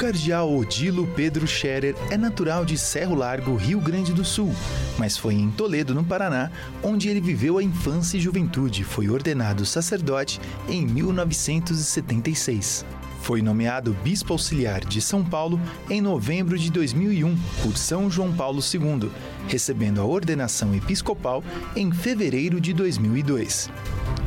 [0.00, 4.50] cardeal Odilo Pedro Scherer é natural de Cerro Largo, Rio Grande do Sul,
[4.96, 6.50] mas foi em Toledo, no Paraná,
[6.82, 8.82] onde ele viveu a infância e juventude.
[8.82, 10.40] Foi ordenado sacerdote
[10.70, 12.86] em 1976.
[13.20, 15.60] Foi nomeado bispo auxiliar de São Paulo
[15.90, 19.10] em novembro de 2001 por São João Paulo II,
[19.48, 21.44] recebendo a ordenação episcopal
[21.76, 23.68] em fevereiro de 2002.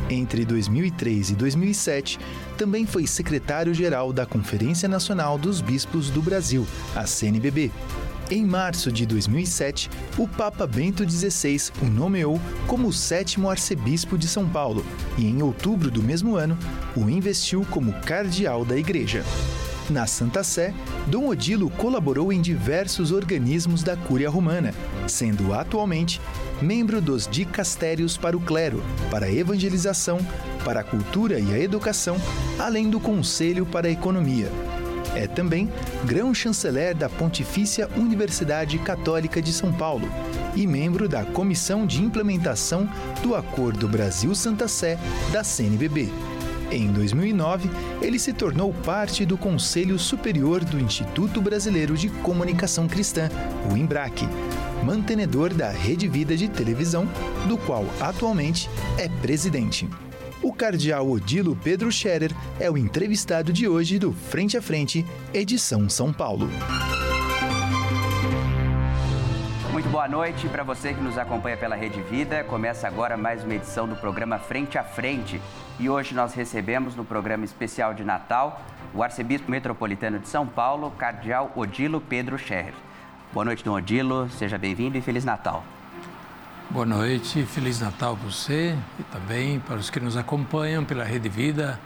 [0.10, 2.20] Entre 2003 e 2007,
[2.58, 7.72] também foi secretário-geral da Conferência Nacional dos Bispos do Brasil, a CNBB.
[8.32, 14.28] Em março de 2007, o Papa Bento XVI o nomeou como o sétimo arcebispo de
[14.28, 14.86] São Paulo
[15.18, 16.58] e, em outubro do mesmo ano,
[16.96, 19.24] o investiu como cardeal da Igreja.
[19.90, 20.74] Na Santa Sé,
[21.08, 24.74] Dom Odilo colaborou em diversos organismos da Cúria Romana,
[25.08, 26.22] sendo atualmente
[26.64, 28.82] membro dos dicastérios para o clero,
[29.12, 30.18] para a evangelização,
[30.64, 32.16] para a cultura e a educação,
[32.58, 34.50] além do Conselho para a Economia.
[35.14, 35.70] É também
[36.06, 40.10] grão-chanceler da Pontifícia Universidade Católica de São Paulo
[40.56, 42.90] e membro da Comissão de Implementação
[43.22, 44.98] do Acordo Brasil-Santa Sé
[45.32, 46.10] da CNBB.
[46.72, 47.70] Em 2009,
[48.02, 53.30] ele se tornou parte do Conselho Superior do Instituto Brasileiro de Comunicação Cristã,
[53.72, 54.28] o IMBRAC,
[54.84, 57.08] mantenedor da Rede Vida de televisão,
[57.48, 59.90] do qual atualmente é presidente.
[60.42, 65.88] O cardeal Odilo Pedro Scherer é o entrevistado de hoje do Frente a Frente, edição
[65.88, 66.50] São Paulo.
[69.72, 72.44] Muito boa noite para você que nos acompanha pela Rede Vida.
[72.44, 75.40] Começa agora mais uma edição do programa Frente a Frente.
[75.80, 78.62] E hoje nós recebemos no programa especial de Natal
[78.94, 82.74] o arcebispo metropolitano de São Paulo, cardeal Odilo Pedro Scherer.
[83.34, 84.30] Boa noite, Dom Odilo.
[84.30, 85.64] Seja bem-vindo e Feliz Natal.
[86.70, 91.30] Boa noite, Feliz Natal para você e também para os que nos acompanham pela Rede
[91.30, 91.80] Vida.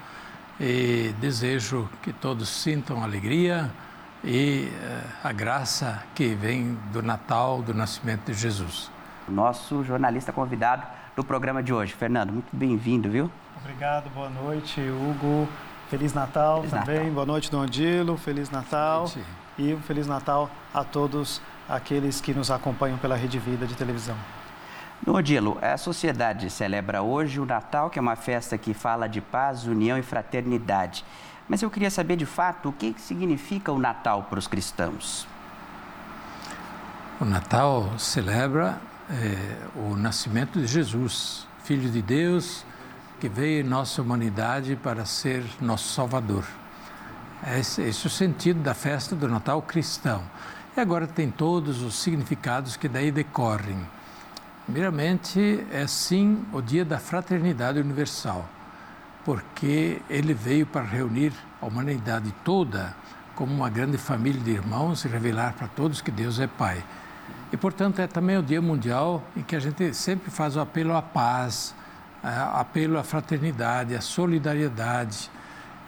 [0.59, 3.71] E desejo que todos sintam alegria
[4.25, 8.91] e uh, a graça que vem do Natal, do nascimento de Jesus.
[9.25, 11.93] Nosso jornalista convidado do programa de hoje.
[11.93, 13.31] Fernando, muito bem-vindo, viu?
[13.61, 15.47] Obrigado, boa noite, Hugo.
[15.89, 16.97] Feliz Natal Feliz também.
[16.97, 17.13] Natal.
[17.13, 18.17] Boa noite, Dom Odilo.
[18.17, 19.07] Feliz Natal.
[19.57, 24.15] E um Feliz Natal a todos aqueles que nos acompanham pela Rede Vida de televisão.
[25.05, 29.21] No Odilo, a sociedade celebra hoje o Natal, que é uma festa que fala de
[29.21, 31.03] paz, união e fraternidade.
[31.47, 35.27] Mas eu queria saber de fato o que significa o Natal para os cristãos.
[37.19, 38.79] O Natal celebra
[39.09, 42.65] é, o nascimento de Jesus, Filho de Deus,
[43.19, 46.43] que veio em nossa humanidade para ser nosso Salvador.
[47.45, 50.23] Esse, esse é o sentido da festa do Natal cristão.
[50.75, 53.77] E agora tem todos os significados que daí decorrem.
[54.65, 58.47] Primeiramente, é sim o dia da fraternidade universal,
[59.23, 61.31] porque ele veio para reunir
[61.61, 62.95] a humanidade toda
[63.33, 66.83] como uma grande família de irmãos e revelar para todos que Deus é Pai.
[67.53, 70.95] E, portanto, é também o dia mundial em que a gente sempre faz o apelo
[70.95, 71.73] à paz,
[72.53, 75.29] apelo à fraternidade, à solidariedade.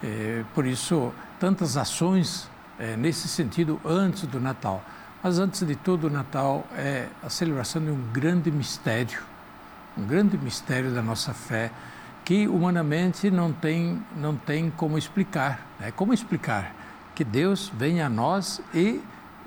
[0.03, 2.49] É, por isso, tantas ações
[2.79, 4.83] é, nesse sentido antes do Natal.
[5.21, 9.21] Mas antes de tudo, o Natal é a celebração de um grande mistério,
[9.97, 11.71] um grande mistério da nossa fé,
[12.23, 15.65] que humanamente não tem, não tem como explicar.
[15.79, 15.91] Né?
[15.91, 16.73] Como explicar
[17.13, 19.01] que Deus venha a nós e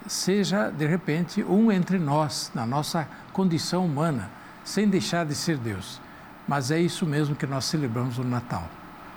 [0.06, 4.30] seja, de repente, um entre nós, na nossa condição humana,
[4.64, 6.00] sem deixar de ser Deus.
[6.46, 8.68] Mas é isso mesmo que nós celebramos no Natal.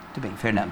[0.06, 0.72] Muito bem, Fernando.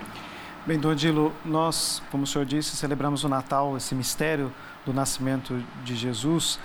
[0.65, 4.49] Bem, Dodilo, nós, como o senhor disse, celebramos o Natal, esse mistério
[4.85, 6.57] do nascimento de Jesus.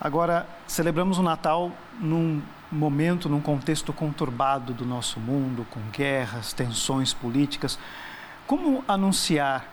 [0.00, 2.40] Agora, celebramos o Natal num
[2.70, 7.76] momento, num contexto conturbado do nosso mundo, com guerras, tensões políticas.
[8.46, 9.66] Como anunciar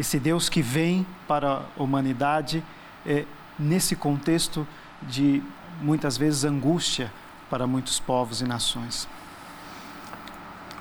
[0.00, 2.64] esse Deus que vem para a humanidade
[3.06, 3.26] eh,
[3.58, 4.66] nesse contexto
[5.02, 5.42] de
[5.82, 7.12] muitas vezes angústia
[7.50, 9.06] para muitos povos e nações?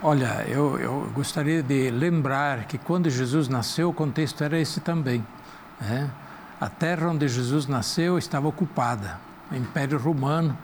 [0.04, 5.26] Olha, eu, eu gostaria de lembrar que quando Jesus nasceu, o contexto era esse também.
[5.82, 6.08] Né?
[6.62, 9.20] A terra onde Jesus nasceu estava ocupada,
[9.52, 10.56] o Império Romano,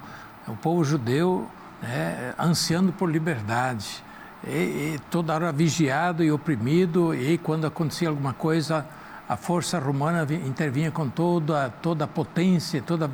[0.47, 1.49] o povo judeu
[1.81, 4.03] né, ansiando por liberdade,
[4.45, 4.49] e,
[4.95, 8.85] e toda hora vigiado e oprimido, e quando acontecia alguma coisa,
[9.27, 13.09] a força romana intervinha com toda, toda a potência, toda,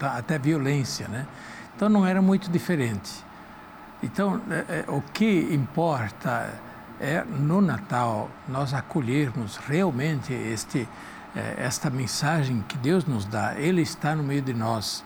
[0.00, 1.06] até violência.
[1.06, 1.28] Né?
[1.76, 3.24] Então não era muito diferente.
[4.04, 6.52] Então, é, é, o que importa
[7.00, 10.86] é no Natal nós acolhermos realmente este,
[11.34, 13.58] é, esta mensagem que Deus nos dá.
[13.58, 15.02] Ele está no meio de nós.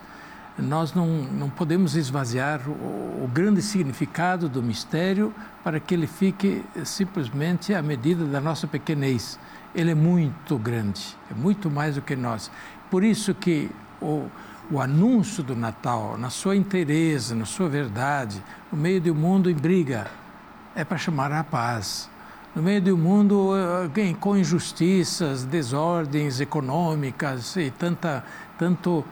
[0.57, 6.61] nós não, não podemos esvaziar o, o, grande significado do mistério para que ele fique
[6.83, 9.39] simplesmente à medida da nossa pequenez.
[9.73, 12.51] Ele é muito grande, é muito mais do que nós.
[12.91, 14.29] Por isso que o,
[14.71, 19.55] o anúncio do Natal, na sua inteireza, na sua verdade, no meio um mundo em
[19.55, 20.07] briga,
[20.75, 22.09] é para chamar a paz.
[22.55, 23.51] No meio um mundo
[23.95, 28.23] eh, com injustiças, desordens econômicas e tanta,
[28.57, 29.03] tanto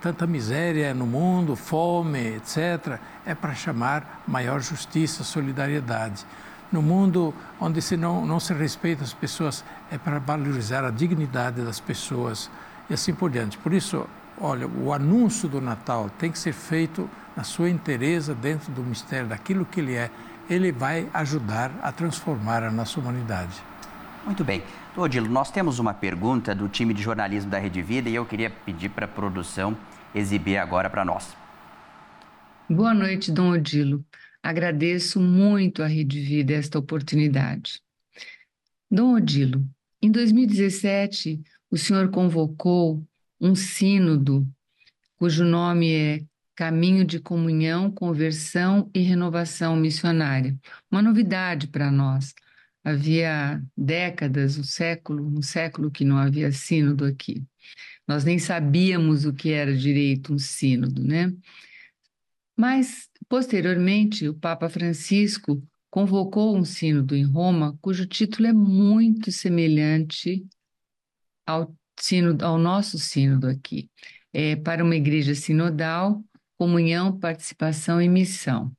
[0.00, 6.24] tanta miséria no mundo, fome, etc., é para chamar maior justiça, solidariedade.
[6.70, 11.60] No mundo onde se não, não se respeita as pessoas, é para valorizar a dignidade
[11.62, 12.50] das pessoas
[12.88, 13.58] e assim por diante.
[13.58, 14.06] Por isso,
[14.42, 19.28] olha, o anúncio do Natal tem que ser feito na sua inteireza dentro do mistério,
[19.28, 20.10] daquilo que ele é.
[20.50, 23.62] Ele vai ajudar a transformar a nossa humanidade.
[24.26, 24.62] Muito bem.
[24.96, 28.50] Odilo, nós temos uma pergunta do time de jornalismo da Rede Vida e eu queria
[28.50, 29.76] pedir para a produção
[30.14, 31.34] exibir agora para nós.
[32.68, 34.04] Boa noite, Dom Odilo.
[34.42, 37.80] Agradeço muito à Rede Vida esta oportunidade.
[38.90, 39.64] Dom Odilo,
[40.02, 41.40] em 2017,
[41.70, 43.02] o senhor convocou
[43.42, 44.48] um sínodo
[45.16, 46.24] cujo nome é
[46.54, 50.56] Caminho de Comunhão, Conversão e Renovação Missionária.
[50.88, 52.32] Uma novidade para nós
[52.84, 57.42] havia décadas, um século, um século que não havia sínodo aqui.
[58.06, 61.32] Nós nem sabíamos o que era direito um sínodo, né?
[62.56, 65.60] Mas, posteriormente, o Papa Francisco
[65.90, 70.46] convocou um sínodo em Roma, cujo título é muito semelhante
[71.46, 73.90] ao, sínodo, ao nosso sínodo aqui.
[74.32, 76.24] É para uma igreja sinodal,
[76.56, 78.72] comunhão, participação e missão.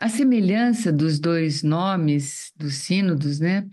[0.00, 3.68] A semelhança dos dois nomes dos sínodos, né,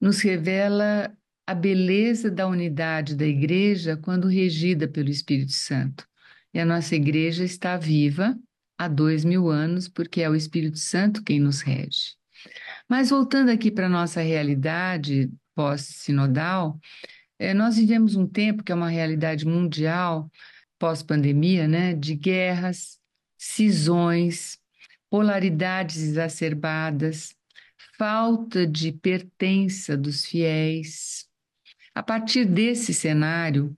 [0.00, 1.10] nos revela
[1.46, 6.06] a beleza da unidade da igreja quando regida pelo Espírito Santo.
[6.52, 8.38] E a nossa igreja está viva
[8.78, 12.14] há dois mil anos, porque é o Espírito Santo quem nos rege.
[12.88, 16.78] Mas voltando aqui para a nossa realidade pós-sinodal,
[17.40, 20.30] é, nós vivemos um tempo que é uma realidade mundial,
[20.78, 22.98] pós-pandemia, né, de guerras,
[23.38, 24.58] cisões,
[25.08, 27.34] polaridades exacerbadas,
[27.96, 31.26] falta de pertença dos fiéis.
[31.94, 33.74] A partir desse cenário,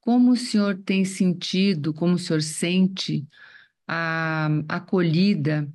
[0.00, 3.26] como o senhor tem sentido, como o senhor sente
[3.86, 5.66] a acolhida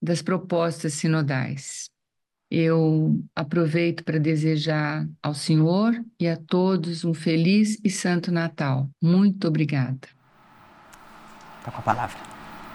[0.00, 1.88] das propostas sinodais?
[2.50, 8.88] Eu aproveito para desejar ao senhor e a todos um feliz e santo Natal.
[9.00, 10.08] Muito obrigada.
[11.60, 12.18] Está com a palavra.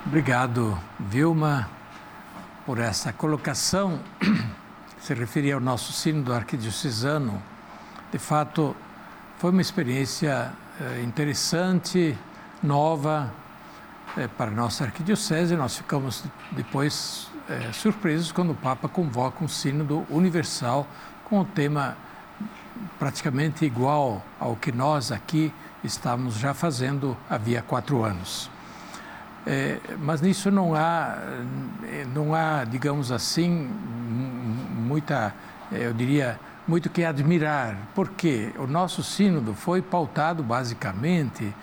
[0.05, 0.79] Obrigado,
[1.09, 1.69] Vilma,
[2.65, 3.99] por essa colocação.
[5.01, 7.41] Se referia ao nosso sínodo arquidiocesano.
[8.11, 8.73] De fato,
[9.37, 12.17] foi uma experiência eh, interessante,
[12.63, 13.33] nova
[14.15, 15.55] eh, para a nossa arquidiocese.
[15.55, 20.87] Nós ficamos depois eh, surpresos quando o Papa convoca um sínodo universal
[21.23, 21.95] com o tema
[22.99, 25.53] praticamente igual ao que nós aqui
[25.83, 28.49] estamos já fazendo havia quatro anos.
[29.45, 31.17] É, mas nisso não há,
[32.13, 33.69] não há, digamos assim,
[34.75, 35.33] muita,
[35.71, 41.53] eu diria, muito que admirar, porque o nosso sínodo foi pautado basicamente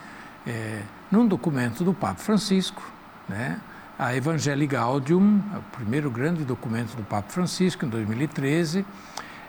[0.46, 2.82] é, num documento do Papa Francisco,
[3.28, 3.58] né?
[3.98, 8.84] A Evangelii Gaudium, o primeiro grande documento do Papa Francisco, em 2013,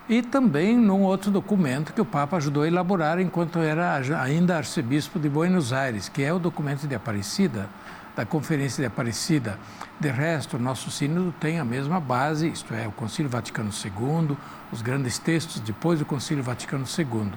[0.07, 5.17] e também num outro documento que o Papa ajudou a elaborar enquanto era ainda arcebispo
[5.17, 7.69] de Buenos Aires, que é o documento de Aparecida,
[8.15, 9.57] da Conferência de Aparecida.
[9.99, 14.37] De resto, nosso sínodo tem a mesma base, isto é, o Concílio Vaticano II,
[14.71, 17.31] os grandes textos depois do Concílio Vaticano II.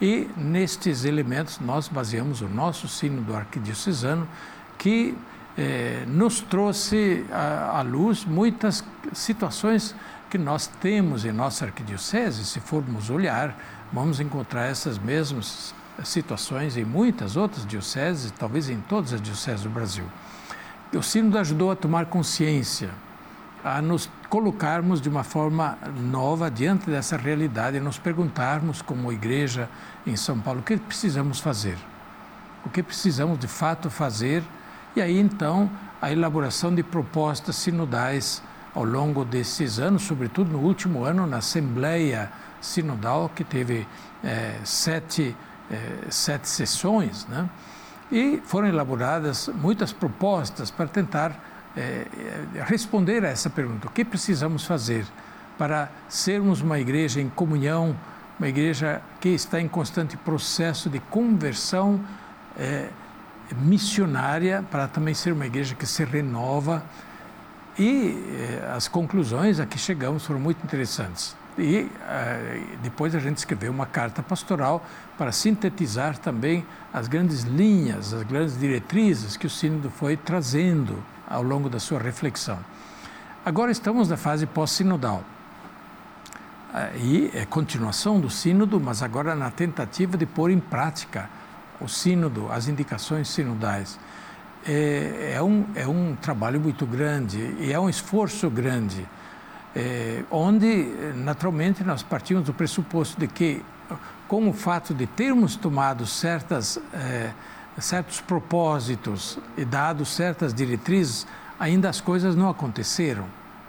[0.00, 4.28] E nestes elementos nós baseamos o nosso sínodo arquidiocesano,
[4.76, 5.16] que
[5.58, 9.92] eh, nos trouxe à, à luz muitas situações
[10.30, 12.44] que nós temos em nossa arquidiocese.
[12.44, 13.58] Se formos olhar,
[13.92, 15.74] vamos encontrar essas mesmas
[16.04, 20.04] situações em muitas outras dioceses, talvez em todas as dioceses do Brasil.
[20.94, 22.90] O sínodo ajudou a tomar consciência,
[23.64, 29.68] a nos colocarmos de uma forma nova diante dessa realidade e nos perguntarmos, como igreja
[30.06, 31.76] em São Paulo, o que precisamos fazer?
[32.64, 34.44] O que precisamos de fato fazer?
[34.98, 35.70] E aí então
[36.02, 38.42] a elaboração de propostas sinodais
[38.74, 43.86] ao longo desses anos, sobretudo no último ano, na Assembleia Sinodal, que teve
[44.24, 45.36] é, sete
[45.70, 47.48] é, sete sessões, né?
[48.10, 51.44] e foram elaboradas muitas propostas para tentar
[51.76, 52.04] é,
[52.66, 55.06] responder a essa pergunta: o que precisamos fazer
[55.56, 57.96] para sermos uma igreja em comunhão,
[58.36, 62.00] uma igreja que está em constante processo de conversão,
[62.58, 62.88] é,
[63.54, 66.82] missionária para também ser uma igreja que se renova.
[67.78, 68.24] E
[68.60, 71.36] eh, as conclusões a que chegamos foram muito interessantes.
[71.56, 74.84] E eh, depois a gente escreveu uma carta pastoral
[75.16, 81.42] para sintetizar também as grandes linhas, as grandes diretrizes que o Sínodo foi trazendo ao
[81.42, 82.58] longo da sua reflexão.
[83.44, 85.22] Agora estamos na fase pós-sinodal.
[86.74, 91.28] Eh, e é continuação do Sínodo, mas agora na tentativa de pôr em prática
[91.80, 93.98] o Sínodo, as indicações sinodais.
[94.66, 99.06] É, é, um, é um trabalho muito grande e é um esforço grande
[99.78, 103.62] é, onde, naturalmente, nós partimos do pressuposto de que,
[104.26, 107.30] com o fato de termos tomado certas, é,
[107.78, 111.26] certos propósitos e dado certas diretrizes,
[111.60, 113.26] ainda as coisas não aconteceram.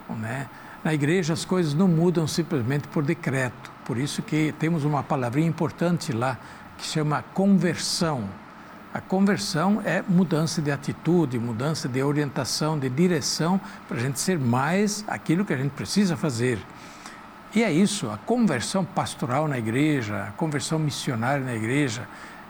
[0.10, 0.48] Né?
[0.84, 3.72] Na igreja as coisas não mudam simplesmente por decreto.
[3.86, 6.38] Por isso que temos uma palavrinha importante lá
[6.80, 8.24] que chama conversão.
[8.94, 14.40] A conversão é mudança de atitude, mudança de orientação, de direção, para a gente ser
[14.40, 16.58] mais aquilo que a gente precisa fazer.
[17.54, 22.08] E é isso, a conversão pastoral na igreja, a conversão missionária na igreja,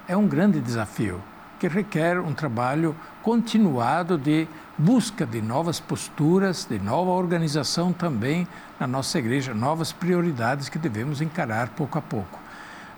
[0.07, 1.21] é um grande desafio
[1.59, 8.47] que requer um trabalho continuado de busca de novas posturas, de nova organização também
[8.79, 12.38] na nossa igreja, novas prioridades que devemos encarar pouco a pouco.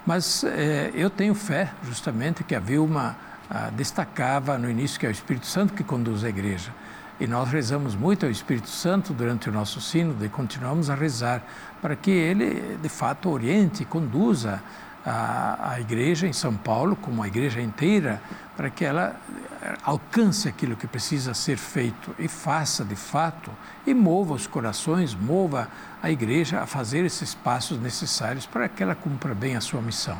[0.05, 3.15] Mas eh, eu tenho fé, justamente, que havia uma
[3.53, 6.73] ah, destacava no início que é o Espírito Santo que conduz a igreja.
[7.19, 11.43] E nós rezamos muito ao Espírito Santo durante o nosso sínodo e continuamos a rezar
[11.81, 14.63] para que ele, de fato, oriente conduza
[15.05, 18.21] a, a igreja em São Paulo, como a igreja inteira,
[18.55, 19.15] para que ela
[19.61, 23.49] eh, alcance aquilo que precisa ser feito e faça de fato
[23.85, 25.67] e mova os corações, mova
[26.01, 30.17] a igreja a fazer esses passos necessários para que ela cumpra bem a sua missão.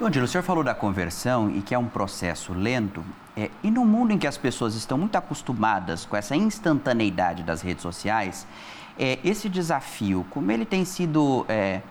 [0.00, 3.04] Angelo, o senhor falou da conversão e que é um processo lento.
[3.36, 7.62] É, e no mundo em que as pessoas estão muito acostumadas com essa instantaneidade das
[7.62, 8.46] redes sociais,
[8.98, 11.82] é, esse desafio, como ele tem sido é,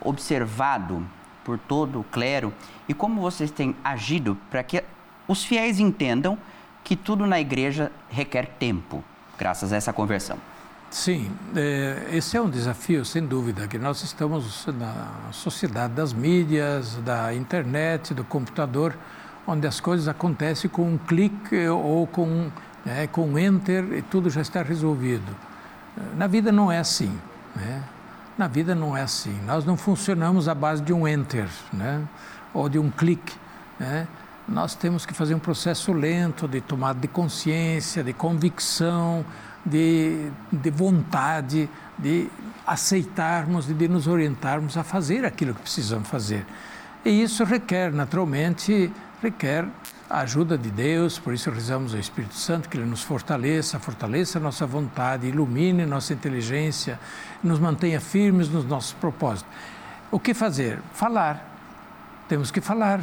[0.00, 1.06] observado
[1.48, 2.52] por todo o clero
[2.86, 4.84] e como vocês têm agido para que
[5.26, 6.36] os fiéis entendam
[6.84, 9.02] que tudo na igreja requer tempo,
[9.38, 10.36] graças a essa conversão?
[10.90, 16.96] Sim, é, esse é um desafio, sem dúvida, que nós estamos na sociedade das mídias,
[16.96, 18.94] da internet, do computador,
[19.46, 22.50] onde as coisas acontecem com um clique ou com,
[22.84, 25.34] né, com um enter e tudo já está resolvido.
[26.14, 27.18] Na vida não é assim,
[27.56, 27.82] né?
[28.38, 29.36] Na vida não é assim.
[29.44, 32.06] Nós não funcionamos à base de um enter, né?
[32.54, 33.34] Ou de um clique,
[33.80, 34.06] né?
[34.48, 39.26] Nós temos que fazer um processo lento de tomada de consciência, de convicção,
[39.66, 41.68] de, de vontade
[41.98, 42.30] de
[42.64, 46.46] aceitarmos e de nos orientarmos a fazer aquilo que precisamos fazer.
[47.04, 49.66] E isso requer, naturalmente, requer
[50.10, 54.38] a ajuda de Deus, por isso rezamos ao Espírito Santo, que Ele nos fortaleça, fortaleça
[54.38, 56.98] a nossa vontade, ilumine nossa inteligência,
[57.42, 59.52] nos mantenha firmes nos nossos propósitos.
[60.10, 60.78] O que fazer?
[60.94, 61.46] Falar.
[62.26, 63.00] Temos que falar,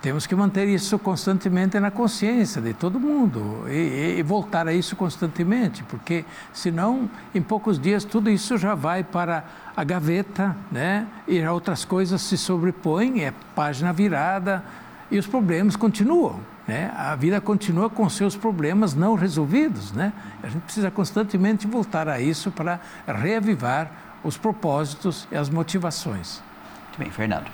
[0.00, 4.94] temos que manter isso constantemente na consciência de todo mundo e, e, voltar a isso
[4.94, 9.44] constantemente, porque senão, em poucos dias, tudo isso já vai para
[9.76, 11.06] a gaveta, né?
[11.26, 14.62] E outras coisas se sobrepõem, é página virada
[15.10, 16.92] e os problemas continuam, né?
[16.96, 20.12] A vida continua com seus problemas não resolvidos, né?
[20.42, 23.90] A gente precisa constantemente voltar a isso para reavivar
[24.24, 26.42] os propósitos e as motivações.
[26.88, 27.50] Muito bem, Fernando.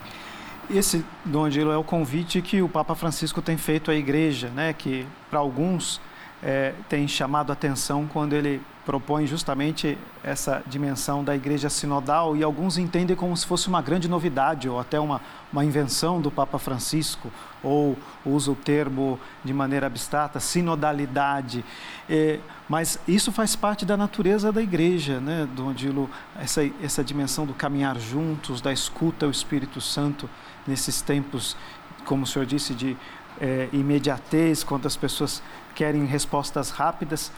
[0.71, 4.73] Esse, Dom Angelo, é o convite que o Papa Francisco tem feito à igreja, né?
[4.73, 6.00] que para alguns
[6.40, 12.42] é, tem chamado a atenção quando ele propõe justamente essa dimensão da igreja sinodal e
[12.42, 15.20] alguns entendem como se fosse uma grande novidade ou até uma,
[15.52, 17.30] uma invenção do Papa Francisco
[17.62, 21.64] ou usa o termo de maneira abstrata, sinodalidade.
[22.09, 26.11] É, mas isso faz parte da natureza da igreja, né, Dom Dilo?
[26.37, 30.28] Essa, essa dimensão do caminhar juntos, da escuta ao Espírito Santo
[30.66, 31.56] nesses tempos,
[32.04, 32.97] como o senhor disse, de
[33.40, 35.40] é, imediatez, quando as pessoas
[35.76, 37.30] querem respostas rápidas.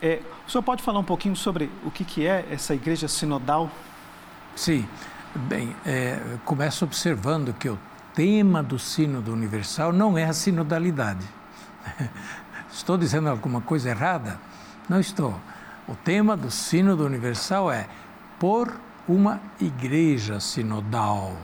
[0.00, 3.70] É, o senhor pode falar um pouquinho sobre o que, que é essa igreja sinodal?
[4.54, 4.86] Sim.
[5.34, 7.78] Bem, é, começo observando que o
[8.14, 11.26] tema do Sínodo Universal não é a sinodalidade.
[12.70, 14.38] Estou dizendo alguma coisa errada?
[14.88, 15.38] Não estou.
[15.86, 17.86] O tema do Sínodo Universal é
[18.38, 18.72] por
[19.06, 21.36] uma igreja sinodal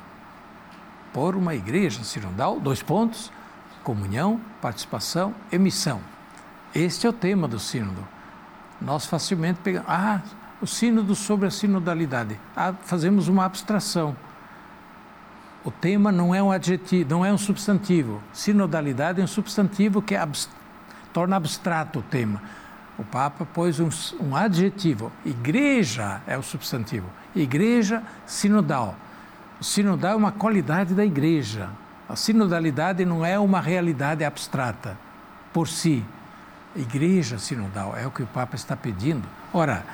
[1.14, 3.30] por uma igreja sinodal, dois pontos,
[3.84, 6.00] comunhão, participação e missão.
[6.75, 8.04] Este é o tema do sínodo.
[8.81, 10.21] Nós facilmente pegamos, ah,
[10.61, 12.38] o sínodo sobre a sinodalidade.
[12.57, 14.16] Ah, fazemos uma abstração.
[15.64, 18.23] o tema não é um adjetivo, não é um substantivo.
[18.33, 20.50] Sinodalidade é um substantivo que abst
[21.12, 22.43] torna abstrato o tema.
[22.99, 23.88] O Papa pôs um,
[24.21, 25.11] um adjetivo.
[25.25, 27.07] Igreja é o substantivo.
[27.35, 28.95] Igreja sinodal.
[29.61, 31.71] O sinodal é uma qualidade da igreja.
[32.09, 34.99] A sinodalidade não é uma realidade abstrata
[35.52, 36.04] por si.
[36.76, 39.26] Igreja sinodal é o que o Papa está pedindo.
[39.52, 39.85] Ora,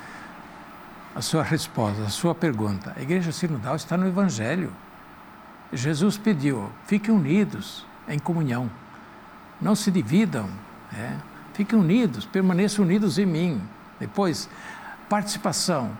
[1.14, 4.72] a sua resposta, a sua pergunta, a igreja sinodal está no Evangelho.
[5.72, 8.70] Jesus pediu: fiquem unidos em comunhão,
[9.60, 10.48] não se dividam,
[10.92, 11.16] é?
[11.52, 13.62] fiquem unidos, permaneçam unidos em mim.
[13.98, 14.48] Depois,
[15.08, 15.90] participação.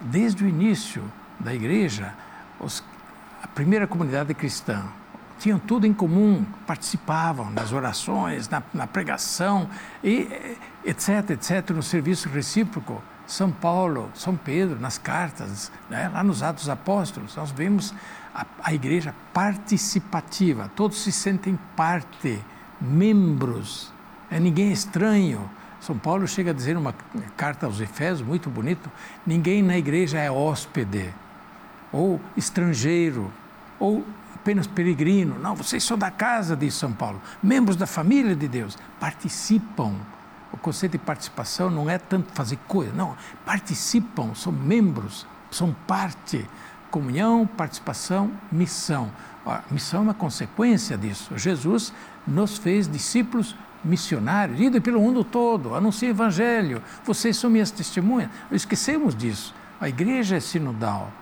[0.00, 1.02] Desde o início
[1.40, 2.14] da igreja,
[2.60, 2.82] os,
[3.42, 4.84] a primeira comunidade cristã,
[5.38, 9.68] tinham tudo em comum, participavam nas orações, na, na pregação,
[10.02, 13.02] e, etc, etc, no serviço recíproco.
[13.26, 17.92] São Paulo, São Pedro, nas cartas, né, lá nos Atos Apóstolos, nós vemos
[18.32, 22.40] a, a igreja participativa, todos se sentem parte,
[22.80, 23.92] membros,
[24.30, 25.50] é, ninguém é estranho.
[25.80, 26.94] São Paulo chega a dizer numa
[27.36, 28.90] carta aos Efésios, muito bonito,
[29.26, 31.12] ninguém na igreja é hóspede,
[31.92, 33.32] ou estrangeiro,
[33.78, 34.04] ou
[34.46, 35.36] apenas peregrino.
[35.40, 39.94] Não, vocês são da casa de São Paulo, membros da família de Deus, participam.
[40.52, 46.48] O conceito de participação não é tanto fazer coisa, não, participam, são membros, são parte.
[46.92, 49.10] Comunhão, participação, missão.
[49.44, 51.36] A missão é uma consequência disso.
[51.36, 51.92] Jesus
[52.26, 56.80] nos fez discípulos missionários, indo pelo mundo todo, anuncia o evangelho.
[57.04, 58.30] Vocês são minhas testemunhas.
[58.52, 59.52] Esquecemos disso.
[59.80, 61.12] A igreja é sinodal.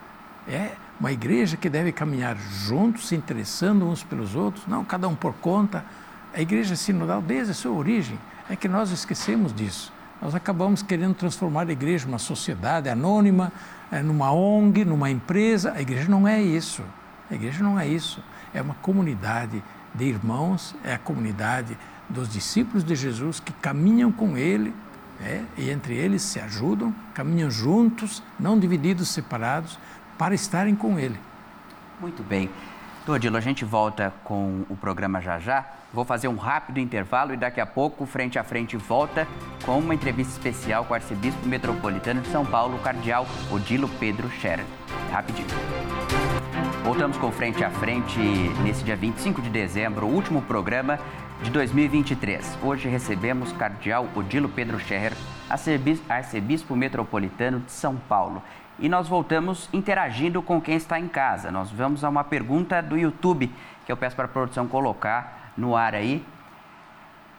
[0.46, 5.14] É uma igreja que deve caminhar juntos, se interessando uns pelos outros, não cada um
[5.14, 5.84] por conta.
[6.32, 9.92] A igreja sinodal, desde a sua origem, é que nós esquecemos disso.
[10.20, 13.52] Nós acabamos querendo transformar a igreja numa sociedade anônima,
[13.90, 15.72] é, numa ONG, numa empresa.
[15.72, 16.82] A igreja não é isso.
[17.30, 18.22] A igreja não é isso.
[18.52, 19.62] É uma comunidade
[19.94, 21.76] de irmãos, é a comunidade
[22.08, 24.74] dos discípulos de Jesus que caminham com Ele
[25.20, 29.78] é, e entre eles se ajudam, caminham juntos, não divididos, separados,
[30.18, 31.18] para estarem com Ele.
[32.00, 32.50] Muito bem.
[33.06, 35.66] Todilo, a gente volta com o programa já já.
[35.92, 39.28] Vou fazer um rápido intervalo e daqui a pouco, frente a frente, volta
[39.64, 44.28] com uma entrevista especial com o arcebispo metropolitano de São Paulo, o cardeal Odilo Pedro
[44.30, 44.64] Scherer.
[45.12, 45.46] Rapidinho.
[46.82, 48.18] Voltamos com Frente a Frente
[48.62, 50.98] nesse dia 25 de dezembro, o último programa
[51.42, 52.58] de 2023.
[52.62, 55.12] Hoje recebemos cardeal Odilo Pedro Scherer,
[56.08, 58.42] arcebispo metropolitano de São Paulo.
[58.78, 61.50] E nós voltamos interagindo com quem está em casa.
[61.50, 63.50] Nós vamos a uma pergunta do YouTube
[63.86, 66.24] que eu peço para a produção colocar no ar aí.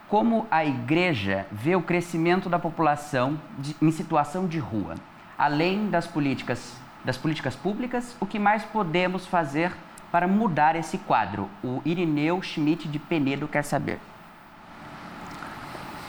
[0.08, 4.94] Como a igreja vê o crescimento da população de, em situação de rua?
[5.36, 9.72] Além das políticas, das políticas públicas, o que mais podemos fazer
[10.10, 11.50] para mudar esse quadro?
[11.62, 13.98] O Irineu Schmidt de Penedo quer saber.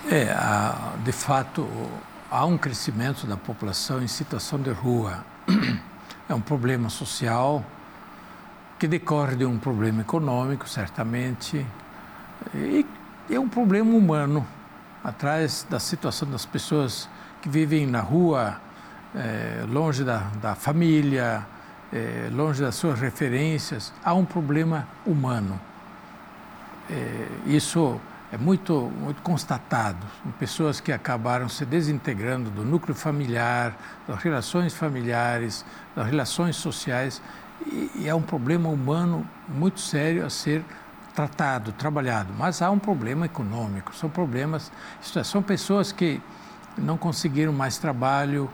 [0.10, 0.34] É,
[1.04, 1.68] de fato,
[2.30, 5.24] há um crescimento da população em situação de rua.
[6.30, 7.63] É um problema social
[8.78, 11.66] que decorre de um problema econômico, certamente,
[12.54, 12.86] e
[13.30, 14.46] é um problema humano,
[15.04, 17.10] atrás da situação das pessoas
[17.42, 18.60] que vivem na rua,
[19.16, 21.48] é, longe da, da família,
[21.94, 25.60] é, longe das suas referências, há um problema humano.
[26.90, 28.00] É, isso
[28.38, 29.97] é muito, muito constatado
[30.38, 33.76] pessoas que acabaram se desintegrando do núcleo familiar,
[34.08, 37.19] das relações familiares, das relações sociais,
[37.65, 40.63] e, e é um problema humano muito sério a ser
[41.15, 42.32] tratado, trabalhado.
[42.38, 44.71] Mas há um problema econômico, são problemas,
[45.23, 46.21] são pessoas que
[46.78, 48.47] não conseguiram mais trabalho,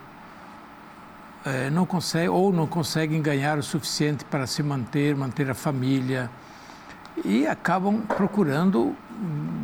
[1.44, 6.30] é, não conseguem, ou não conseguem ganhar o suficiente para se manter, manter a família,
[7.24, 8.96] e acabam procurando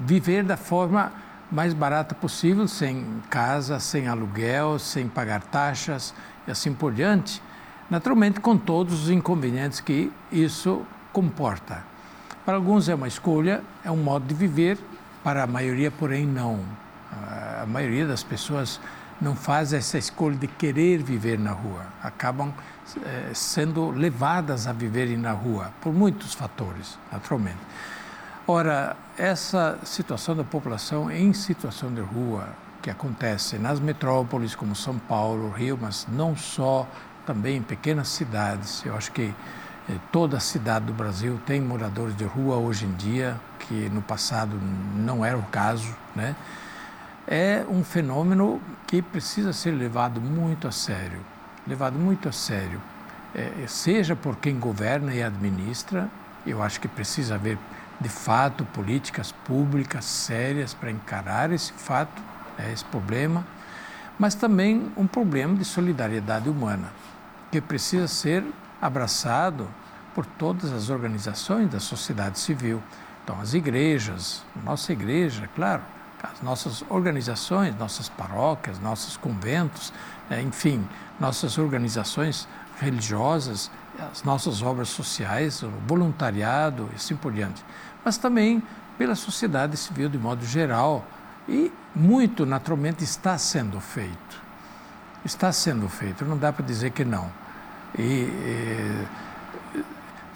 [0.05, 1.11] viver da forma
[1.51, 6.13] mais barata possível, sem casa, sem aluguel, sem pagar taxas
[6.47, 7.41] e assim por diante,
[7.89, 11.83] naturalmente com todos os inconvenientes que isso comporta.
[12.45, 14.77] Para alguns é uma escolha, é um modo de viver,
[15.23, 16.59] para a maioria, porém, não.
[17.61, 18.79] A maioria das pessoas
[19.21, 22.53] não faz essa escolha de querer viver na rua, acabam
[23.03, 27.59] eh, sendo levadas a viverem na rua por muitos fatores, naturalmente.
[28.47, 32.49] Ora, essa situação da população em situação de rua
[32.81, 36.87] que acontece nas metrópoles como São Paulo, Rio, mas não só,
[37.25, 38.83] também em pequenas cidades.
[38.85, 39.33] Eu acho que
[39.89, 44.57] eh, toda cidade do Brasil tem moradores de rua hoje em dia, que no passado
[44.95, 46.35] não era o caso, né?
[47.29, 51.19] é um fenômeno que precisa ser levado muito a sério,
[51.67, 52.81] levado muito a sério.
[53.35, 56.09] é, seja por quem governa e administra.
[56.45, 57.59] Eu acho que precisa haver,
[58.01, 62.19] de fato, políticas públicas sérias para encarar esse fato,
[62.57, 63.45] né, esse problema,
[64.17, 66.91] mas também um problema de solidariedade humana,
[67.51, 68.43] que precisa ser
[68.81, 69.67] abraçado
[70.15, 72.81] por todas as organizações da sociedade civil.
[73.23, 75.83] Então, as igrejas, nossa igreja, claro,
[76.23, 79.93] as nossas organizações, nossas paróquias, nossos conventos,
[80.29, 80.87] né, enfim,
[81.19, 82.47] nossas organizações
[82.79, 83.71] religiosas,
[84.11, 87.63] as nossas obras sociais, o voluntariado e assim por diante.
[88.03, 88.63] Mas também
[88.99, 91.05] pela sociedade civil de modo geral.
[91.47, 94.43] E muito, naturalmente, está sendo feito.
[95.23, 97.31] Está sendo feito, não dá para dizer que não.
[97.97, 99.05] E, e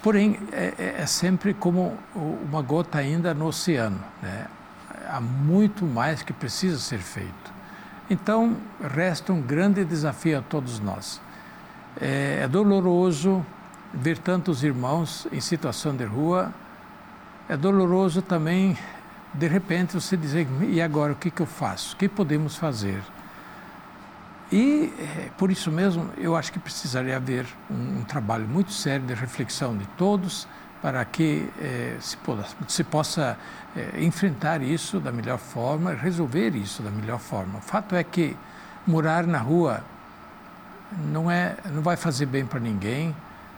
[0.02, 4.02] porém, é, é, é sempre como uma gota ainda no oceano.
[4.22, 4.46] Né?
[5.08, 7.52] Há muito mais que precisa ser feito.
[8.08, 11.20] Então, resta um grande desafio a todos nós.
[12.00, 13.44] É, é doloroso
[13.92, 16.52] ver tantos irmãos em situação de rua,
[17.48, 18.76] é doloroso também,
[19.32, 21.94] de repente, você dizer: e agora o que, que eu faço?
[21.94, 23.00] O que podemos fazer?
[24.52, 29.06] E, é, por isso mesmo, eu acho que precisaria haver um, um trabalho muito sério
[29.06, 30.46] de reflexão de todos
[30.84, 31.96] para que eh,
[32.68, 33.38] se, possa
[33.74, 37.58] eh, enfrentar isso da melhor forma, resolver isso da melhor forma.
[37.58, 38.36] O fato é que
[38.86, 39.82] morar na rua
[41.10, 43.16] não, é, não vai fazer bem para ninguém,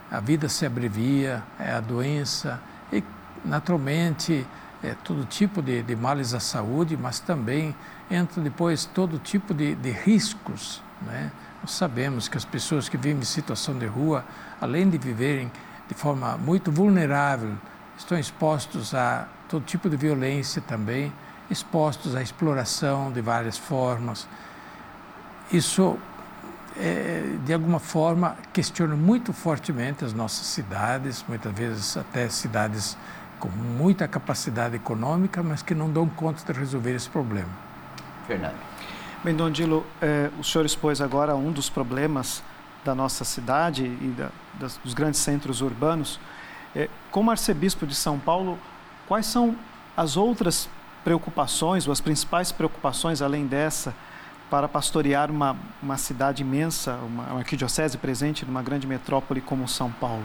[0.08, 2.60] a vida se abrevia, é a doença
[2.92, 3.02] e,
[3.44, 4.46] naturalmente,
[4.80, 7.74] é todo tipo de, de males à saúde, mas também
[8.08, 10.80] entra depois todo tipo de, de riscos.
[11.02, 11.32] Né?
[11.60, 14.24] Nós sabemos que as pessoas que vivem em situação de rua,
[14.60, 15.50] além de viverem
[15.88, 17.52] de forma muito vulnerável,
[17.96, 21.12] estão expostos a todo tipo de violência também,
[21.50, 24.28] expostos à exploração de várias formas.
[25.52, 25.96] Isso,
[26.76, 32.96] é, de alguma forma, questiona muito fortemente as nossas cidades, muitas vezes até cidades
[33.38, 37.50] com muita capacidade econômica, mas que não dão conta de resolver esse problema.
[38.26, 38.56] Fernando.
[39.22, 42.42] Bem, Dom Dilo, eh, o senhor expôs agora um dos problemas
[42.86, 46.20] da nossa cidade e da, das, dos grandes centros urbanos.
[46.74, 48.58] É, como arcebispo de São Paulo,
[49.08, 49.56] quais são
[49.96, 50.68] as outras
[51.02, 53.94] preocupações, ou as principais preocupações além dessa,
[54.48, 59.90] para pastorear uma, uma cidade imensa, uma, uma arquidiocese presente numa grande metrópole como São
[59.90, 60.24] Paulo?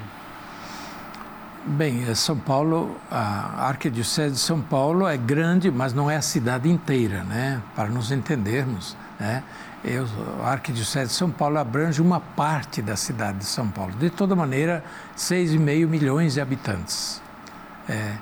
[1.66, 6.22] Bem, é, São Paulo, a Arquidiocese de São Paulo é grande, mas não é a
[6.22, 7.62] cidade inteira, né?
[7.76, 9.44] Para nos entendermos, né?
[9.86, 10.08] Eu,
[10.44, 13.94] Arquidiocese de São Paulo abrange uma parte da cidade de São Paulo.
[13.94, 14.84] De toda maneira,
[15.16, 17.22] 6,5 milhões de habitantes.
[17.88, 18.14] É,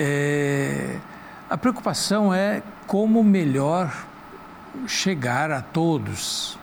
[0.00, 0.96] é,
[1.48, 3.94] a preocupação é como melhor
[4.86, 6.58] chegar a todos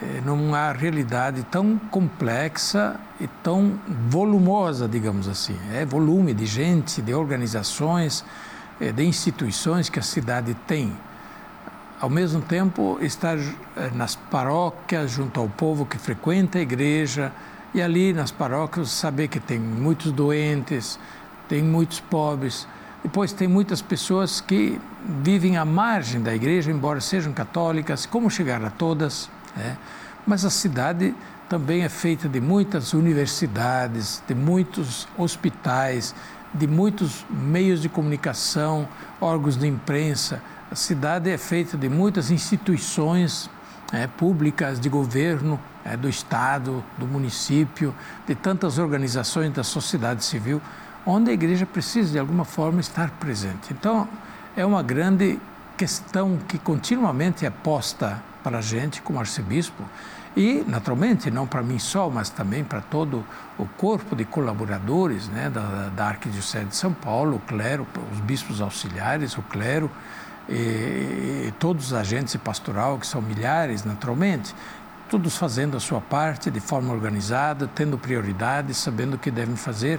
[0.00, 5.58] é, numa realidade tão complexa e tão volumosa, digamos assim.
[5.72, 8.24] É volume de gente, de organizações,
[8.80, 10.92] é, de instituições que a cidade tem
[12.00, 17.30] ao mesmo tempo estar eh, nas paróquias junto ao povo que frequenta a igreja
[17.74, 20.98] e ali nas paróquias saber que tem muitos doentes,
[21.46, 22.66] tem muitos pobres,
[23.02, 24.80] depois tem muitas pessoas que
[25.22, 29.30] vivem à margem da igreja, embora sejam católicas, como chegar a todas?
[29.54, 29.76] Né?
[30.26, 31.14] Mas a cidade
[31.48, 36.14] também é feita de muitas universidades, de muitos hospitais,
[36.52, 38.88] de muitos meios de comunicação,
[39.20, 43.50] órgãos de imprensa, a cidade é feita de muitas instituições
[43.92, 47.92] é, públicas, de governo, é, do Estado, do município,
[48.24, 50.62] de tantas organizações da sociedade civil,
[51.04, 53.72] onde a igreja precisa de alguma forma estar presente.
[53.72, 54.08] Então,
[54.56, 55.40] é uma grande
[55.76, 59.82] questão que continuamente é posta para a gente, como arcebispo,
[60.36, 63.24] e, naturalmente, não para mim só, mas também para todo
[63.58, 68.60] o corpo de colaboradores né, da, da Arquidiocese de São Paulo, o clero, os bispos
[68.60, 69.90] auxiliares, o clero,
[70.48, 74.54] e, e todos os agentes de pastoral, que são milhares naturalmente,
[75.08, 79.98] todos fazendo a sua parte de forma organizada, tendo prioridades, sabendo o que devem fazer.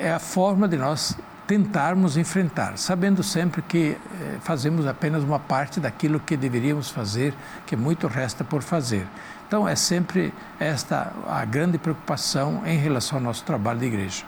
[0.00, 5.80] É a forma de nós tentarmos enfrentar, sabendo sempre que eh, fazemos apenas uma parte
[5.80, 7.34] daquilo que deveríamos fazer,
[7.66, 9.06] que muito resta por fazer.
[9.46, 14.24] Então é sempre esta a grande preocupação em relação ao nosso trabalho de igreja.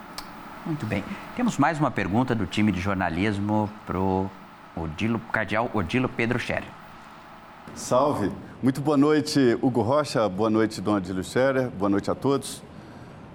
[0.66, 1.04] Muito bem.
[1.36, 4.30] Temos mais uma pergunta do time de jornalismo para o
[4.76, 6.68] Odilo, Cardeal Odilo Pedro Scherer.
[7.74, 8.30] Salve!
[8.62, 12.62] Muito boa noite, Hugo Rocha, boa noite, Dom Odilo Scherer, boa noite a todos.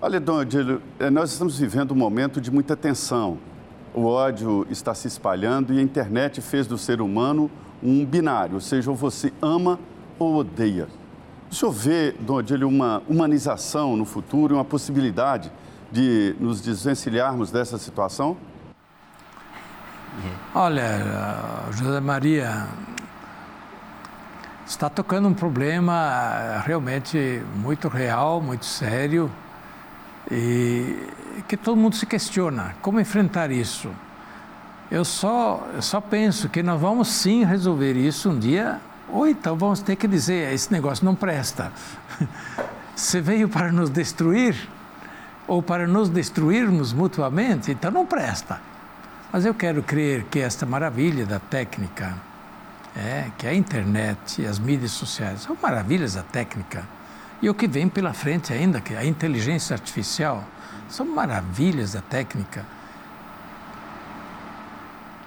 [0.02, 3.38] Olha, Dom Odilo, eh, nós estamos vivendo um momento de muita tensão.
[3.94, 7.50] O ódio está se espalhando e a internet fez do ser humano
[7.82, 9.80] um binário, ou seja, ou você ama
[10.18, 10.88] ou odeia.
[11.52, 15.52] O senhor vê, Dom Odílio, uma humanização no futuro, uma possibilidade
[15.92, 18.38] de nos desvencilharmos dessa situação?
[20.54, 22.68] Olha, José Maria,
[24.68, 29.32] está tocando um problema realmente muito real, muito sério
[30.32, 31.08] e
[31.48, 33.90] que todo mundo se questiona como enfrentar isso.
[34.92, 39.56] Eu só, eu só penso que nós vamos sim resolver isso um dia, ou então
[39.56, 41.72] vamos ter que dizer: esse negócio não presta.
[42.96, 44.56] Você veio para nos destruir,
[45.48, 48.60] ou para nos destruirmos mutuamente, então não presta.
[49.32, 52.16] Mas eu quero crer que esta maravilha da técnica,
[52.96, 56.84] é, que a internet e as mídias sociais, são maravilhas da técnica.
[57.42, 60.44] E o que vem pela frente ainda, que é a inteligência artificial,
[60.90, 62.66] são maravilhas da técnica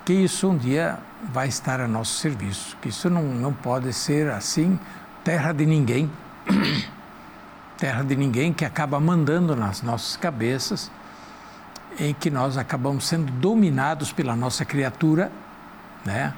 [0.05, 0.99] que isso um dia
[1.33, 4.79] vai estar a nosso serviço, que isso não, não pode ser assim
[5.23, 6.11] terra de ninguém,
[7.79, 10.91] terra de ninguém que acaba mandando nas nossas cabeças,
[11.99, 15.31] em que nós acabamos sendo dominados pela nossa criatura,
[16.05, 16.33] né?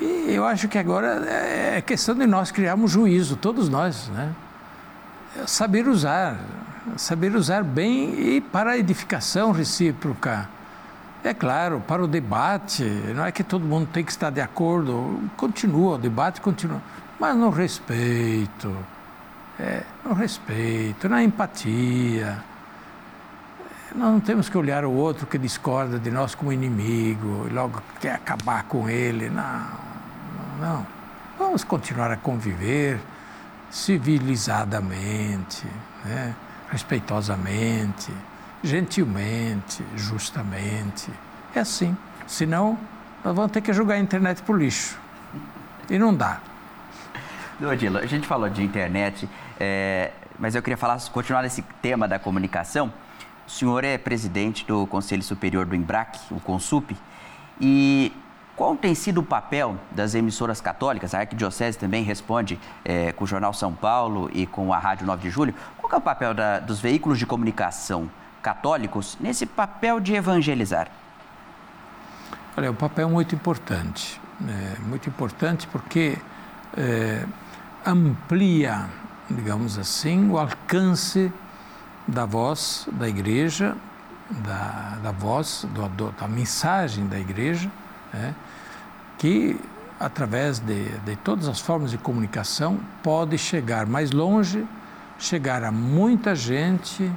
[0.00, 4.32] E eu acho que agora é questão de nós criarmos juízo, todos nós, né?
[5.46, 6.38] Saber usar,
[6.96, 10.48] saber usar bem e para a edificação recíproca
[11.22, 15.20] é claro, para o debate, não é que todo mundo tem que estar de acordo,
[15.36, 16.80] continua, o debate continua,
[17.18, 18.74] mas no respeito,
[19.58, 22.38] é, no respeito, na empatia.
[23.94, 27.82] Nós não temos que olhar o outro que discorda de nós como inimigo e logo
[28.00, 29.30] quer acabar com ele.
[29.30, 29.66] Não,
[30.60, 30.86] não.
[31.38, 33.00] Vamos continuar a conviver
[33.70, 35.66] civilizadamente,
[36.04, 36.34] né?
[36.70, 38.12] respeitosamente
[38.62, 41.10] gentilmente, justamente.
[41.54, 41.96] É assim.
[42.26, 42.78] Senão,
[43.24, 44.98] nós vamos ter que jogar a internet por lixo.
[45.88, 46.40] E não dá.
[47.60, 52.18] Odilo, a gente falou de internet, é, mas eu queria falar, continuar nesse tema da
[52.18, 52.92] comunicação.
[53.48, 56.94] O senhor é presidente do Conselho Superior do Embrac, o CONSUP,
[57.58, 58.12] e
[58.54, 61.14] qual tem sido o papel das emissoras católicas?
[61.14, 65.22] A Arquidiocese também responde é, com o Jornal São Paulo e com a Rádio 9
[65.22, 65.54] de Julho.
[65.78, 68.10] Qual é o papel da, dos veículos de comunicação
[68.42, 70.88] católicos nesse papel de evangelizar?
[72.54, 76.18] Olha, é um papel muito importante, é, muito importante porque
[76.76, 77.24] é,
[77.86, 78.90] amplia,
[79.30, 81.32] digamos assim, o alcance
[82.08, 83.76] da voz da igreja,
[84.30, 87.70] da, da voz, do, do, da mensagem da igreja,
[88.12, 88.34] né,
[89.18, 89.60] que
[90.00, 94.66] através de, de todas as formas de comunicação pode chegar mais longe,
[95.18, 97.10] chegar a muita gente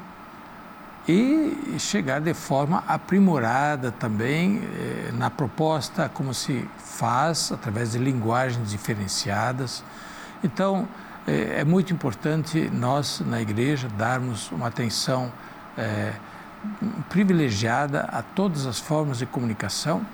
[1.08, 8.70] e chegar de forma aprimorada também eh, na proposta como se faz através de linguagens
[8.70, 9.84] diferenciadas.
[10.44, 10.88] Então
[11.28, 15.32] eh, é muito importante nós na igreja darmos uma atenção
[15.78, 16.14] eh,
[17.10, 20.06] privilegiada a todas as formas de comunicação,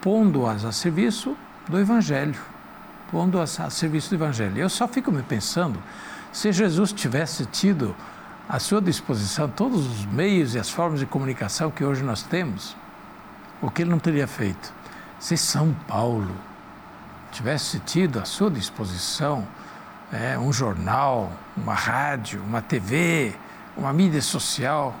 [0.00, 1.36] pondo-as a serviço
[1.68, 2.40] do Evangelho,
[3.10, 4.56] pondo-as a serviço do Evangelho.
[4.58, 5.80] Eu só fico me pensando
[6.32, 7.94] se Jesus tivesse tido
[8.48, 12.76] à sua disposição todos os meios e as formas de comunicação que hoje nós temos,
[13.60, 14.72] o que ele não teria feito?
[15.18, 16.30] Se São Paulo
[17.32, 19.46] tivesse tido à sua disposição
[20.12, 23.34] é, um jornal, uma rádio, uma TV,
[23.76, 24.94] uma mídia social,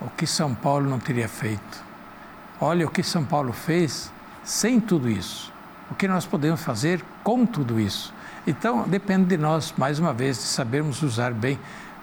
[0.00, 1.84] o que São Paulo não teria feito?
[2.60, 4.12] Olha o que São Paulo fez
[4.44, 5.52] sem tudo isso.
[5.90, 8.12] O que nós podemos fazer com tudo isso?
[8.46, 11.58] Então, depende de nós, mais uma vez, de sabermos usar bem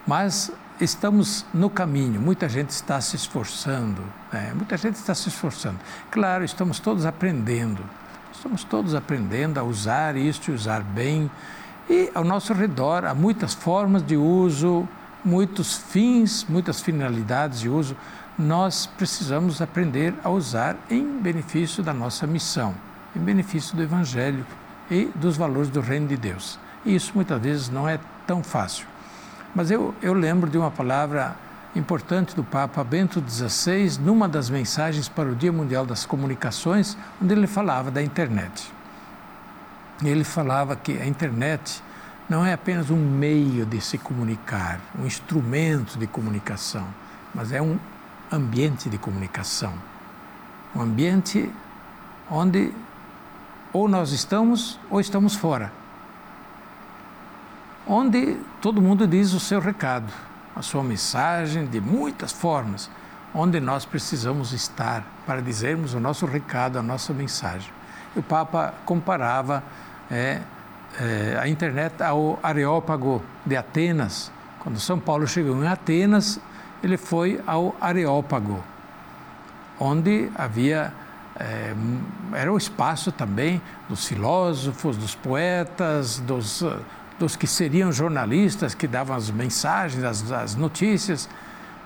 [0.06, 4.52] mas estamos no caminho, muita gente está se esforçando, né?
[4.54, 5.80] muita gente está se esforçando.
[6.12, 7.84] Claro, estamos todos aprendendo,
[8.32, 11.30] estamos todos aprendendo a usar isso, usar bem.
[11.90, 14.88] E ao nosso redor há muitas formas de uso,
[15.24, 17.96] muitos fins, muitas finalidades de uso.
[18.38, 22.74] Nós precisamos aprender a usar em benefício da nossa missão,
[23.16, 24.46] em benefício do Evangelho
[24.90, 26.60] e dos valores do Reino de Deus.
[26.84, 28.88] E isso muitas vezes não é tão fácil.
[29.54, 31.36] Mas eu, eu lembro de uma palavra
[31.76, 37.34] importante do Papa Bento XVI, numa das mensagens para o Dia Mundial das Comunicações, onde
[37.34, 38.75] ele falava da internet.
[40.04, 41.82] Ele falava que a internet
[42.28, 46.88] não é apenas um meio de se comunicar, um instrumento de comunicação,
[47.34, 47.80] mas é um
[48.32, 49.74] ambiente de comunicação.
[50.76, 51.52] Um ambiente
[52.30, 52.74] onde
[53.72, 55.72] ou nós estamos ou estamos fora
[57.88, 60.12] onde todo mundo diz o seu recado,
[60.56, 62.90] a sua mensagem de muitas formas,
[63.34, 67.75] onde nós precisamos estar para dizermos o nosso recado, a nossa mensagem.
[68.16, 69.64] O Papa comparava
[70.10, 70.40] é,
[71.00, 74.32] é, a internet ao Areópago de Atenas.
[74.60, 76.40] Quando São Paulo chegou em Atenas,
[76.82, 78.64] ele foi ao Areópago,
[79.80, 80.94] onde havia
[81.38, 81.76] é,
[82.34, 86.64] era o espaço também dos filósofos, dos poetas, dos,
[87.20, 91.30] dos que seriam jornalistas, que davam as mensagens, as, as notícias.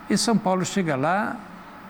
[0.09, 1.35] E São Paulo chega lá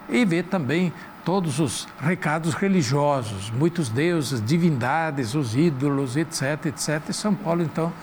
[0.08, 0.93] e vê também
[1.30, 7.08] todos os recados religiosos, muitos deuses, divindades, os ídolos, etc, etc.
[7.08, 7.94] E São Paulo, então,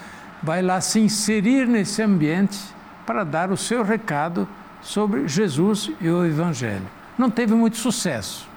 [0.40, 2.56] vai lá se inserir nesse ambiente
[3.04, 4.46] para dar o seu recado
[4.80, 6.86] sobre Jesus e o Evangelho.
[7.18, 8.48] Não teve muito sucesso.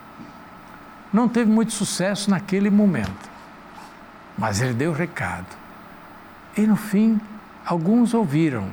[1.12, 3.28] Não teve muito sucesso naquele momento,
[4.38, 5.48] mas ele deu o recado.
[6.56, 7.20] E no fim,
[7.66, 8.68] alguns ouviram.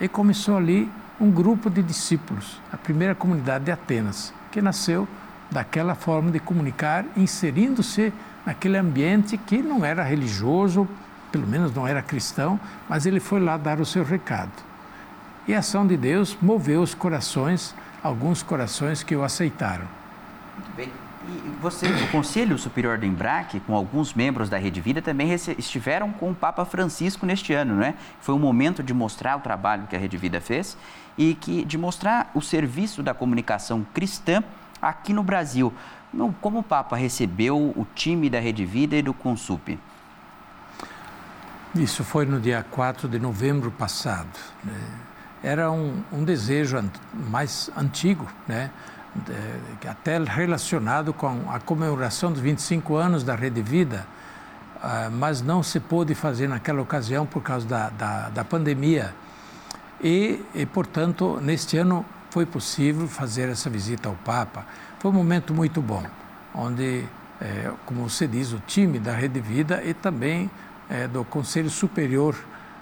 [0.00, 5.06] E começou ali um grupo de discípulos, a primeira comunidade de Atenas, que nasceu
[5.52, 8.12] daquela forma de comunicar, inserindo-se
[8.44, 10.88] naquele ambiente que não era religioso,
[11.30, 14.52] pelo menos não era cristão, mas ele foi lá dar o seu recado.
[15.46, 19.84] E a ação de Deus moveu os corações, alguns corações que o aceitaram.
[20.56, 20.88] Muito bem.
[21.28, 26.10] E você, o Conselho Superior do Embrac, com alguns membros da Rede Vida, também estiveram
[26.10, 27.94] com o Papa Francisco neste ano, né?
[28.20, 30.76] Foi um momento de mostrar o trabalho que a Rede Vida fez
[31.16, 34.42] e que, de mostrar o serviço da comunicação cristã
[34.82, 35.72] aqui no Brasil.
[36.40, 39.78] Como o Papa recebeu o time da Rede Vida e do Consup?
[41.74, 44.38] Isso foi no dia 4 de novembro passado.
[44.62, 44.74] Né?
[45.42, 48.70] Era um, um desejo mais antigo, né?
[49.88, 54.06] até relacionado com a comemoração dos 25 anos da Rede Vida,
[54.82, 59.14] ah, mas não se pôde fazer naquela ocasião por causa da, da, da pandemia.
[60.02, 64.64] E, e, portanto, neste ano foi possível fazer essa visita ao Papa.
[64.98, 66.02] Foi um momento muito bom,
[66.54, 67.04] onde,
[67.38, 70.50] é, como você diz, o time da Rede Vida e também
[70.88, 72.34] é, do Conselho Superior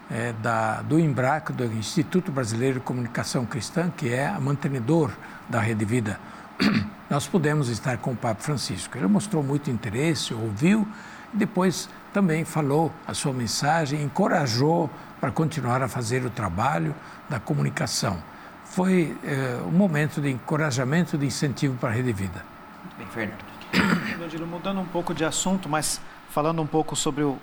[0.08, 5.10] é, da, do IMBRAC, do Instituto Brasileiro de Comunicação Cristã, que é a mantenedor
[5.48, 6.20] da Rede Vida,
[7.10, 8.96] nós pudemos estar com o Papa Francisco.
[8.96, 10.86] Ele mostrou muito interesse, ouviu
[11.34, 14.88] e depois também falou a sua mensagem, encorajou
[15.20, 16.94] para continuar a fazer o trabalho
[17.28, 18.30] da comunicação.
[18.70, 22.44] Foi é, um momento de encorajamento, de incentivo para a Rede Vida.
[22.84, 24.46] Muito bem, Fernando.
[24.46, 27.36] Mudando um pouco de assunto, mas falando um pouco sobre o,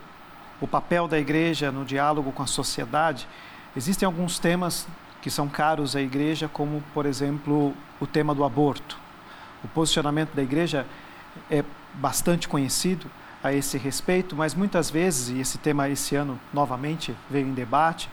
[0.61, 3.27] o papel da igreja no diálogo com a sociedade,
[3.75, 4.87] existem alguns temas
[5.21, 8.97] que são caros à igreja, como, por exemplo, o tema do aborto.
[9.61, 10.85] O posicionamento da igreja
[11.51, 11.61] é
[11.95, 13.11] bastante conhecido
[13.43, 18.09] a esse respeito, mas muitas vezes, e esse tema esse ano novamente veio em debate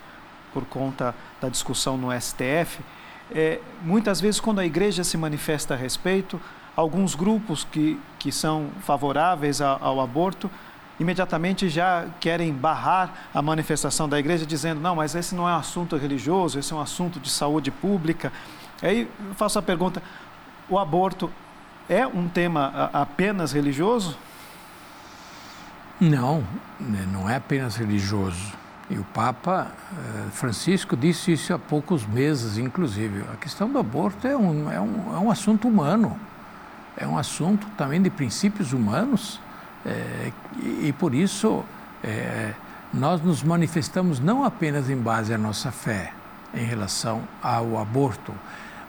[0.53, 2.83] por conta da discussão no STF,
[3.35, 6.40] é, muitas vezes quando a igreja se manifesta a respeito,
[6.77, 10.51] alguns grupos que, que são favoráveis ao, ao aborto
[10.99, 15.59] imediatamente já querem barrar a manifestação da igreja, dizendo: não, mas esse não é um
[15.59, 18.33] assunto religioso, esse é um assunto de saúde pública.
[18.83, 20.03] Aí eu faço a pergunta:
[20.68, 21.31] o aborto
[21.88, 24.16] é um tema apenas religioso?
[26.01, 26.44] Não,
[26.79, 28.53] né, não é apenas religioso.
[28.90, 33.25] E o Papa eh, Francisco disse isso há poucos meses, inclusive.
[33.33, 36.18] A questão do aborto é um, é um, é um assunto humano,
[36.97, 39.40] é um assunto também de princípios humanos
[39.85, 41.62] é, e, e, por isso
[42.03, 42.53] é,
[42.92, 46.12] nós nos manifestamos não apenas em base à nossa fé
[46.55, 48.33] em relação ao aborto,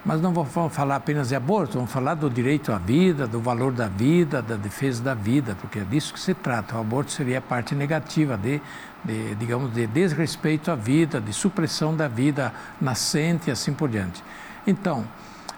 [0.05, 3.73] mas não vamos falar apenas de aborto, vamos falar do direito à vida, do valor
[3.73, 6.75] da vida, da defesa da vida, porque é disso que se trata.
[6.75, 8.61] O aborto seria a parte negativa de,
[9.03, 14.23] de digamos, de desrespeito à vida, de supressão da vida nascente e assim por diante.
[14.67, 15.03] Então,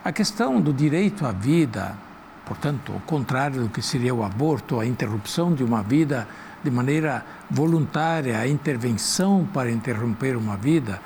[0.01, 1.93] a questão do direito à vida,
[2.45, 6.25] portanto, o contrário do que seria o aborto, a interrupção de uma vida
[6.63, 11.01] de maneira voluntária, a intervenção para interromper uma vida.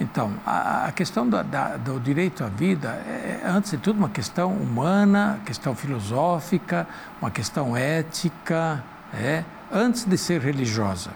[0.00, 4.50] Então, a, questão da, da, do direito à vida é, antes de tudo, uma questão
[4.50, 6.88] humana, questão filosófica,
[7.20, 8.82] uma questão ética,
[9.12, 11.10] é, antes de ser religiosa.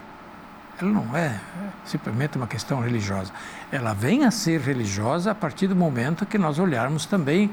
[0.79, 1.39] Ela não é
[1.83, 3.31] simplesmente uma questão religiosa.
[3.71, 7.49] Ela vem a ser religiosa a partir do momento que nós olharmos também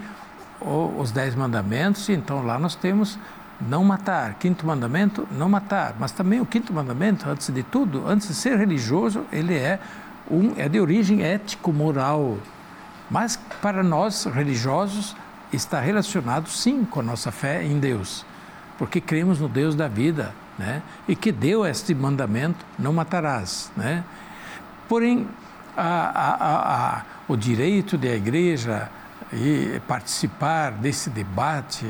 [0.61, 3.19] os dez mandamentos, e então lá nós temos
[3.61, 4.35] não matar.
[4.35, 5.95] Quinto mandamento, não matar.
[5.99, 9.79] Mas também o quinto mandamento, antes de tudo, antes de ser religioso, ele é,
[10.33, 12.39] um, é de origem ético-moral.
[13.11, 15.15] Mas para nós religiosos
[15.53, 18.25] está relacionado sim com a nossa fé em Deus,
[18.79, 20.83] porque cremos no Deus da vida, né?
[21.07, 24.03] E que deu este mandamento, não matarás, né?
[24.89, 25.29] Porém,
[25.77, 28.91] a, a, a, o direito da igreja
[29.33, 31.87] e participar desse debate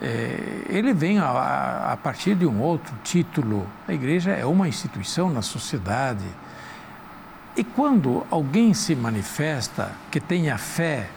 [0.00, 3.64] é, ele vem a, a, partir de um outro título.
[3.86, 6.24] A igreja é uma instituição na sociedade.
[7.54, 11.10] E quando alguém se manifesta que tenha fé,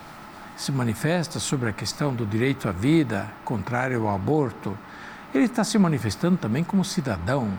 [0.57, 4.77] se manifesta sobre a questão do direito à vida, contrário ao aborto,
[5.33, 7.49] ele está se manifestando também como cidadão.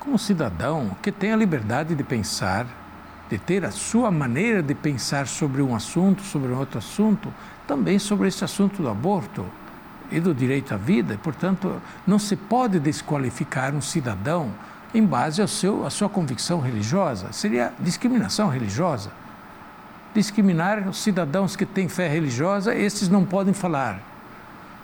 [0.00, 2.66] Como cidadão que tem a liberdade de pensar,
[3.28, 7.32] de ter a sua maneira de pensar sobre um assunto, sobre um outro assunto,
[7.66, 9.44] também sobre esse assunto do aborto
[10.10, 11.18] e do direito à vida.
[11.22, 14.52] Portanto, não se pode desqualificar um cidadão
[14.94, 17.32] em base ao seu, à sua convicção religiosa.
[17.32, 19.10] Seria discriminação religiosa.
[20.14, 24.00] Discriminar os cidadãos que têm fé religiosa, esses não podem falar.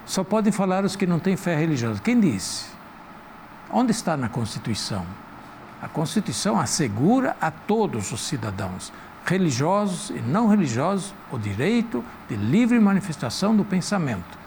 [0.06, 2.00] Só podem falar os que não têm fé religiosa.
[2.00, 2.66] Quem disse?
[3.70, 5.04] Onde está na Constituição?
[5.82, 8.90] A Constituição assegura a todos os cidadãos,
[9.24, 14.38] religiosos e não religiosos, o direito de livre manifestação do pensamento.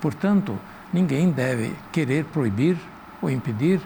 [0.00, 0.58] Portanto,
[0.92, 2.78] ninguém deve querer proibir
[3.20, 3.80] ou impedir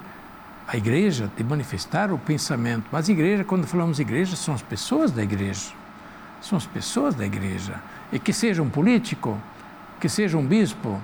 [0.66, 2.86] a igreja de manifestar o pensamento.
[2.90, 5.72] Mas igreja, quando falamos igreja, são as pessoas da igreja.
[6.40, 7.74] São as pessoas da igreja.
[8.12, 9.38] E que seja um político,
[10.00, 11.00] que seja um bispo,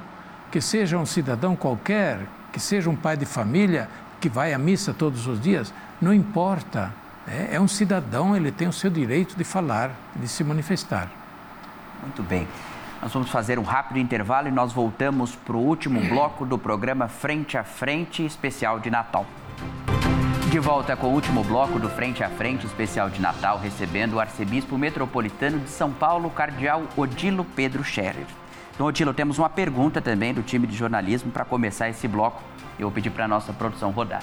[0.50, 2.20] que seja um cidadão qualquer,
[2.52, 3.88] que seja um pai de família
[4.20, 6.92] que vai à missa todos os dias, não importa.
[7.26, 11.08] É, é um cidadão, ele tem o seu direito de falar, de se manifestar.
[12.02, 12.46] Muito bem.
[13.00, 17.08] Nós vamos fazer um rápido intervalo e nós voltamos para o último bloco do programa
[17.08, 19.26] Frente a Frente especial de Natal.
[20.50, 24.20] De volta com o último bloco do Frente a Frente especial de Natal, recebendo o
[24.20, 28.26] arcebispo metropolitano de São Paulo, cardeal Odilo Pedro Scherer.
[28.74, 32.42] Então, Odilo, temos uma pergunta também do time de jornalismo para começar esse bloco.
[32.78, 34.22] Eu vou pedir para a nossa produção rodar.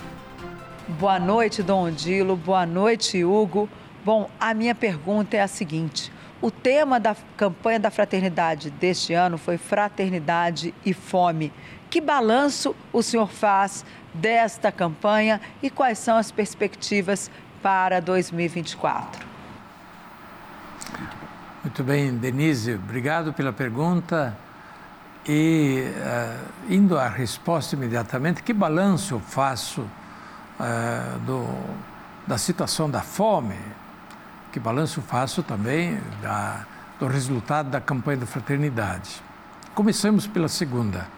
[1.00, 2.36] Boa noite, Dom Odilo.
[2.36, 3.70] Boa noite, Hugo.
[4.04, 6.12] Bom, a minha pergunta é a seguinte:
[6.42, 11.54] o tema da campanha da fraternidade deste ano foi Fraternidade e Fome.
[11.90, 13.86] Que balanço o senhor faz
[14.20, 19.26] desta campanha e quais são as perspectivas para 2024?
[21.64, 24.38] Muito bem, Denise, obrigado pela pergunta.
[25.28, 31.46] E uh, indo à resposta imediatamente, que balanço eu faço uh, do,
[32.26, 33.58] da situação da fome?
[34.54, 36.66] Que balanço faço também da,
[36.98, 39.22] do resultado da campanha da fraternidade?
[39.76, 41.17] Começamos pela segunda.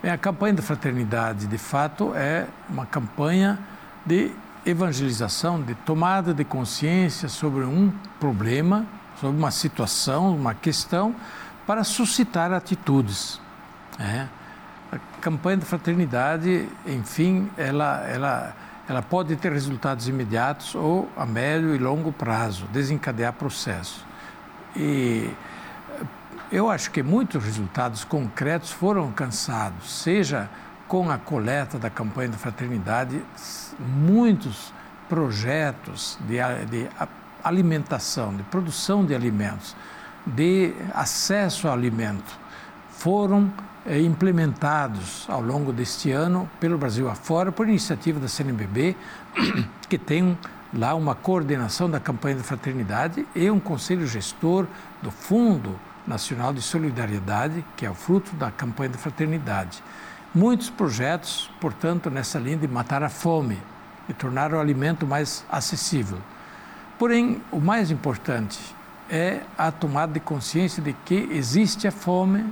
[0.00, 3.58] Bem, a campanha da fraternidade, de fato, é uma campanha
[4.06, 4.30] de
[4.64, 8.86] evangelização, de tomada de consciência sobre um problema,
[9.20, 11.16] sobre uma situação, uma questão,
[11.66, 13.40] para suscitar atitudes.
[13.98, 14.28] É.
[14.92, 18.56] A campanha da fraternidade, enfim, ela, ela,
[18.88, 24.04] ela pode ter resultados imediatos ou a médio e longo prazo, desencadear processos.
[24.76, 25.28] E
[26.50, 30.48] eu acho que muitos resultados concretos foram alcançados, seja
[30.86, 33.22] com a coleta da campanha da fraternidade,
[33.78, 34.72] muitos
[35.08, 36.36] projetos de,
[36.66, 36.88] de
[37.44, 39.76] alimentação, de produção de alimentos,
[40.26, 42.38] de acesso ao alimento,
[42.90, 43.52] foram
[43.86, 48.96] é, implementados ao longo deste ano pelo Brasil afora, por iniciativa da CNBB,
[49.88, 50.36] que tem
[50.72, 54.66] lá uma coordenação da campanha da fraternidade e um conselho gestor
[55.02, 55.78] do Fundo
[56.08, 59.82] Nacional de Solidariedade, que é o fruto da campanha da fraternidade.
[60.34, 63.58] Muitos projetos, portanto, nessa linha de matar a fome
[64.08, 66.18] e tornar o alimento mais acessível.
[66.98, 68.58] Porém, o mais importante
[69.10, 72.44] é a tomada de consciência de que existe a fome,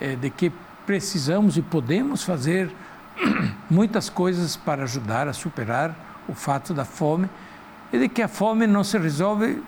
[0.00, 0.52] é, de que
[0.84, 2.74] precisamos e podemos fazer
[3.70, 5.94] muitas coisas para ajudar a superar
[6.28, 7.28] o fato da fome
[7.92, 9.62] e de que a fome não se resolve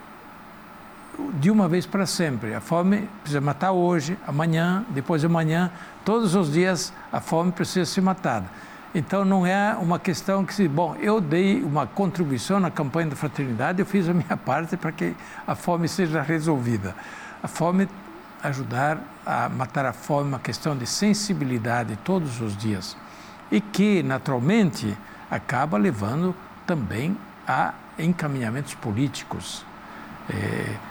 [1.39, 2.55] de uma vez para sempre.
[2.55, 5.71] A fome precisa matar hoje, amanhã, depois de amanhã,
[6.05, 8.47] todos os dias a fome precisa ser matada.
[8.95, 13.17] Então não é uma questão que se, bom, eu dei uma contribuição na campanha da
[13.17, 15.15] fraternidade, eu fiz a minha parte para que
[15.47, 16.95] a fome seja resolvida.
[17.43, 17.89] A fome
[18.43, 22.97] ajudar a matar a fome é uma questão de sensibilidade todos os dias
[23.51, 24.97] e que naturalmente
[25.31, 26.35] acaba levando
[26.67, 27.17] também
[27.47, 29.65] a encaminhamentos políticos.
[30.29, 30.90] É,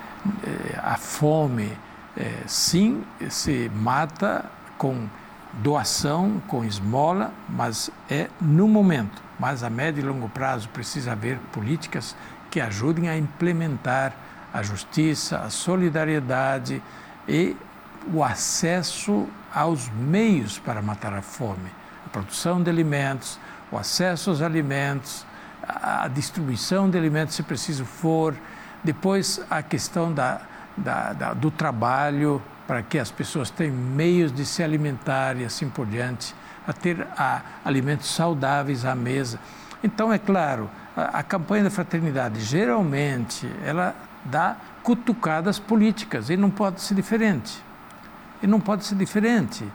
[0.81, 1.71] a fome,
[2.17, 4.45] é, sim, se mata
[4.77, 5.07] com
[5.53, 9.21] doação, com esmola, mas é no momento.
[9.39, 12.15] Mas a médio e longo prazo precisa haver políticas
[12.51, 14.13] que ajudem a implementar
[14.53, 16.81] a justiça, a solidariedade
[17.27, 17.55] e
[18.11, 21.69] o acesso aos meios para matar a fome.
[22.05, 23.39] A produção de alimentos,
[23.71, 25.25] o acesso aos alimentos,
[25.63, 28.35] a distribuição de alimentos se preciso for,
[28.83, 30.41] depois, a questão da,
[30.75, 35.69] da, da, do trabalho, para que as pessoas tenham meios de se alimentar e assim
[35.69, 36.35] por diante,
[36.67, 39.39] a ter a, alimentos saudáveis à mesa.
[39.83, 46.49] Então, é claro, a, a campanha da fraternidade geralmente ela dá cutucadas políticas e não
[46.49, 47.63] pode ser diferente.
[48.41, 49.65] E não pode ser diferente.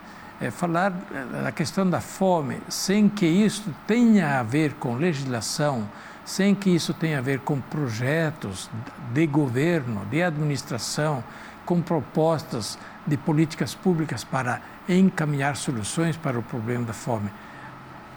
[0.40, 5.88] É falar eh, da questão da fome sem que isso tenha a ver com legislação,
[6.24, 8.70] sem que isso tenha a ver com projetos
[9.12, 11.22] de governo, de administração,
[11.66, 17.30] com propostas de políticas públicas para encaminhar soluções para o problema da fome.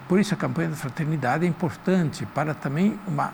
[0.08, 3.32] Por isso, a campanha da fraternidade é importante para também uma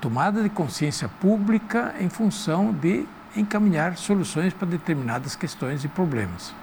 [0.00, 3.06] tomada de consciência pública em função de
[3.36, 6.54] encaminhar soluções para determinadas questões e problemas.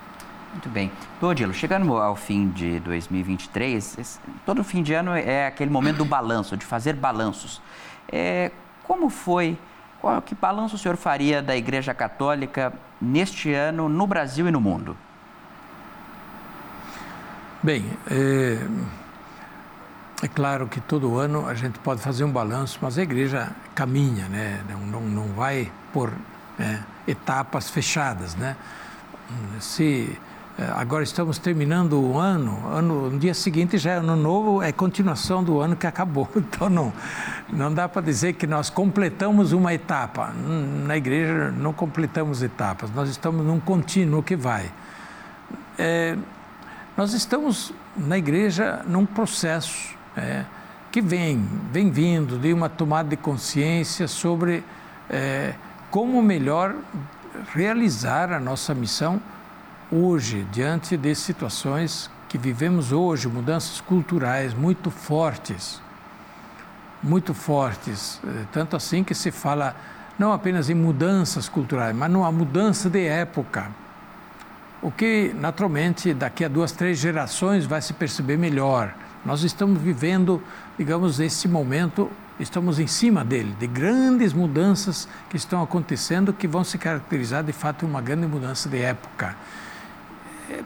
[0.52, 0.92] Muito bem.
[1.22, 6.58] Odilo, chegando ao fim de 2023, todo fim de ano é aquele momento do balanço,
[6.58, 7.62] de fazer balanços.
[8.12, 8.52] É,
[8.84, 9.58] como foi,
[10.02, 14.60] qual, que balanço o senhor faria da Igreja Católica neste ano no Brasil e no
[14.60, 14.98] mundo?
[17.64, 18.58] Bem, é,
[20.24, 24.28] é claro que todo ano a gente pode fazer um balanço, mas a igreja caminha,
[24.28, 24.62] né?
[24.70, 26.12] não, não, não vai por
[26.60, 28.36] é, etapas fechadas.
[28.36, 28.58] Né?
[29.60, 30.20] Se
[30.76, 35.44] agora estamos terminando o ano, ano, no dia seguinte já é ano novo, é continuação
[35.44, 36.30] do ano que acabou.
[36.36, 36.94] Então não,
[37.52, 40.34] não dá para dizer que nós completamos uma etapa.
[40.86, 44.72] Na igreja não completamos etapas, nós estamos num contínuo que vai.
[45.78, 46.18] É,
[46.96, 50.44] nós estamos na igreja num processo é,
[50.92, 54.64] que vem, vem vindo de uma tomada de consciência sobre
[55.10, 55.54] é,
[55.90, 56.76] como melhor
[57.54, 59.22] realizar a nossa missão
[59.92, 65.82] hoje, diante de situações que vivemos hoje, mudanças culturais muito fortes,
[67.04, 69.76] muito fortes, eh, tanto assim que se fala
[70.18, 73.70] não apenas em mudanças culturais, mas numa mudança de época.
[74.82, 78.94] O que, naturalmente, daqui a duas, três gerações vai se perceber melhor.
[79.26, 80.42] Nós estamos vivendo,
[80.78, 86.64] digamos, esse momento, estamos em cima dele, de grandes mudanças que estão acontecendo que vão
[86.64, 89.36] se caracterizar, de fato, uma grande mudança de época.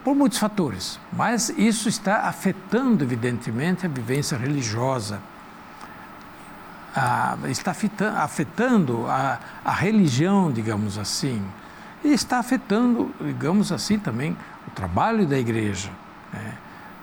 [0.04, 5.20] Por muitos fatores, mas isso está afetando, evidentemente, a vivência religiosa.
[6.96, 7.76] Ah, está
[8.18, 11.44] afetando a, a religião, digamos assim,
[12.04, 15.90] e está afetando, digamos assim, também o trabalho da igreja.
[16.32, 16.54] Né?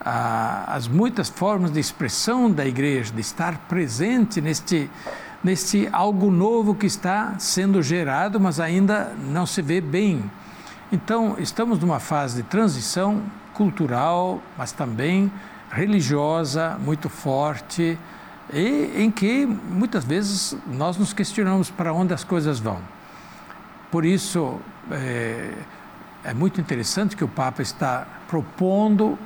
[0.04, 4.90] as muitas formas de expressão da igreja, de estar presente neste,
[5.44, 10.28] neste algo novo que está sendo gerado, mas ainda não se vê bem
[10.92, 13.22] então, estamos numa fase de transição
[13.54, 15.32] cultural, mas também
[15.70, 17.98] religiosa muito forte,
[18.52, 22.78] e em que muitas vezes nós nos questionamos para onde as coisas vão.
[23.90, 25.54] Por isso, é,
[26.24, 29.18] é muito interessante que o Papa está propondo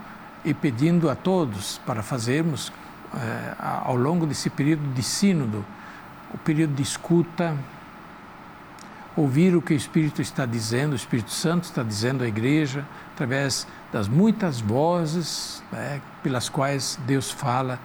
[0.45, 2.73] e pedindo a todos para fazermos,
[3.13, 5.65] é, ao longo desse período de sínodo,
[6.33, 7.57] o período de escuta,
[9.17, 13.67] ouvir o que o Espírito está dizendo, o Espírito Santo está dizendo à igreja, através
[13.93, 17.81] das muitas vozes né, pelas quais Deus fala,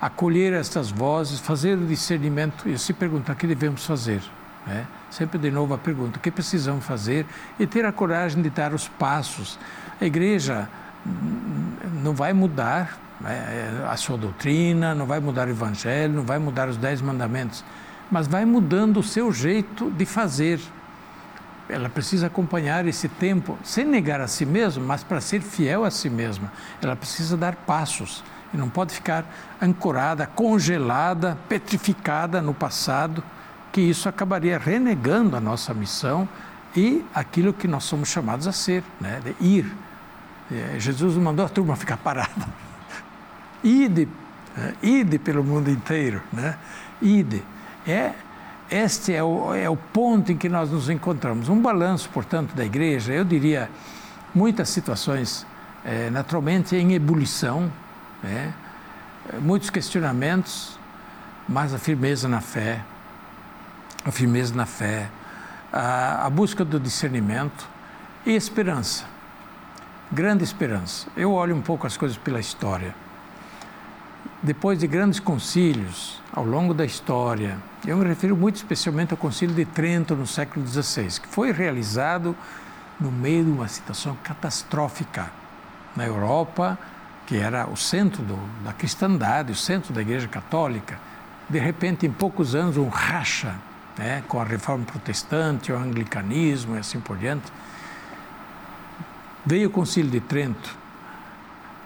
[0.00, 4.22] acolher essas vozes, fazer o discernimento e se perguntar o que devemos fazer.
[4.66, 4.86] Né?
[5.10, 7.26] Sempre de novo a pergunta: o que precisamos fazer?
[7.58, 9.58] E ter a coragem de dar os passos.
[10.00, 10.68] A igreja
[12.02, 16.68] não vai mudar né, a sua doutrina, não vai mudar o evangelho, não vai mudar
[16.68, 17.64] os dez mandamentos,
[18.10, 20.60] mas vai mudando o seu jeito de fazer,
[21.68, 25.90] ela precisa acompanhar esse tempo sem negar a si mesma, mas para ser fiel a
[25.90, 26.52] si mesma.
[26.80, 28.22] Ela precisa dar passos
[28.54, 29.24] e não pode ficar
[29.60, 33.22] ancorada, congelada, petrificada no passado,
[33.72, 36.28] que isso acabaria renegando a nossa missão
[36.74, 39.20] e aquilo que nós somos chamados a ser, né?
[39.24, 39.66] de ir.
[40.50, 42.46] É, Jesus mandou a turma ficar parada.
[43.64, 44.08] Ide,
[44.56, 46.56] é, ide pelo mundo inteiro, né?
[47.02, 47.42] Ide.
[47.86, 48.12] É
[48.70, 51.48] este é o, é o ponto em que nós nos encontramos.
[51.48, 53.70] Um balanço, portanto, da igreja, eu diria,
[54.34, 55.46] muitas situações
[55.84, 57.70] é, naturalmente em ebulição,
[58.22, 58.52] né?
[59.40, 60.78] muitos questionamentos,
[61.48, 62.82] mas a firmeza na fé,
[64.04, 65.08] a firmeza na fé,
[65.72, 67.68] a, a busca do discernimento
[68.24, 69.04] e esperança,
[70.10, 71.06] grande esperança.
[71.16, 72.92] Eu olho um pouco as coisas pela história.
[74.42, 77.56] Depois de grandes concílios ao longo da história,
[77.86, 82.36] eu me refiro muito especialmente ao Concílio de Trento no século XVI, que foi realizado
[82.98, 85.30] no meio de uma situação catastrófica
[85.94, 86.76] na Europa,
[87.26, 90.98] que era o centro do, da cristandade, o centro da Igreja Católica.
[91.48, 93.54] De repente, em poucos anos, um racha
[93.96, 97.52] né, com a reforma protestante, o anglicanismo e assim por diante.
[99.44, 100.76] Veio o Concílio de Trento,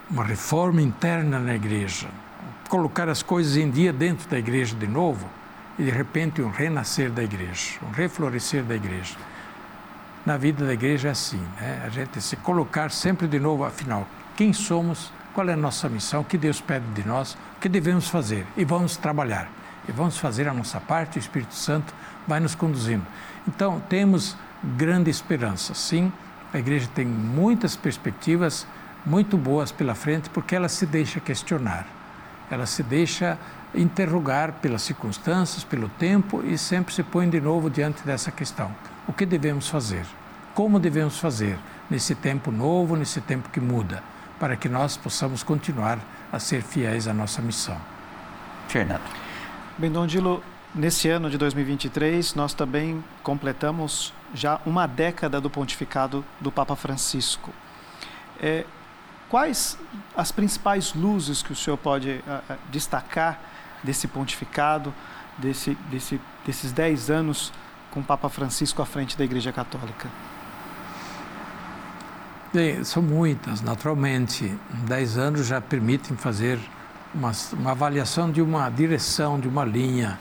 [0.09, 2.07] uma reforma interna na igreja,
[2.69, 5.40] colocar as coisas em dia dentro da igreja de novo
[5.81, 9.15] e de repente um renascer da igreja, um reflorescer da igreja.
[10.23, 11.81] Na vida da igreja é assim, né?
[11.83, 14.07] a gente se colocar sempre de novo, afinal,
[14.37, 17.67] quem somos, qual é a nossa missão, o que Deus pede de nós, o que
[17.67, 19.49] devemos fazer e vamos trabalhar.
[19.89, 21.91] E vamos fazer a nossa parte, o Espírito Santo
[22.27, 23.05] vai nos conduzindo.
[23.47, 26.13] Então, temos grande esperança, sim,
[26.53, 28.67] a igreja tem muitas perspectivas
[29.03, 31.87] muito boas pela frente porque ela se deixa questionar,
[32.51, 33.39] ela se deixa
[33.73, 38.75] interrogar pelas circunstâncias, pelo tempo e sempre se põe de novo diante dessa questão:
[39.07, 40.05] o que devemos fazer?
[40.53, 41.57] Como devemos fazer
[41.89, 44.03] nesse tempo novo, nesse tempo que muda,
[44.37, 45.99] para que nós possamos continuar
[46.31, 47.77] a ser fiéis à nossa missão?
[48.67, 49.01] Fernando.
[49.77, 50.43] Bem, Dom Dilo,
[50.75, 57.51] nesse ano de 2023, nós também completamos já uma década do pontificado do Papa Francisco.
[58.39, 58.65] É,
[59.31, 59.77] quais
[60.15, 63.39] as principais luzes que o senhor pode uh, destacar
[63.81, 64.93] desse pontificado,
[65.37, 67.53] desse, desse, desses dez anos
[67.91, 70.09] com o Papa Francisco à frente da Igreja Católica?
[72.53, 74.53] Bem, são muitas, naturalmente.
[74.85, 76.59] Dez anos já permitem fazer
[77.15, 80.19] uma, uma avaliação de uma direção, de uma linha.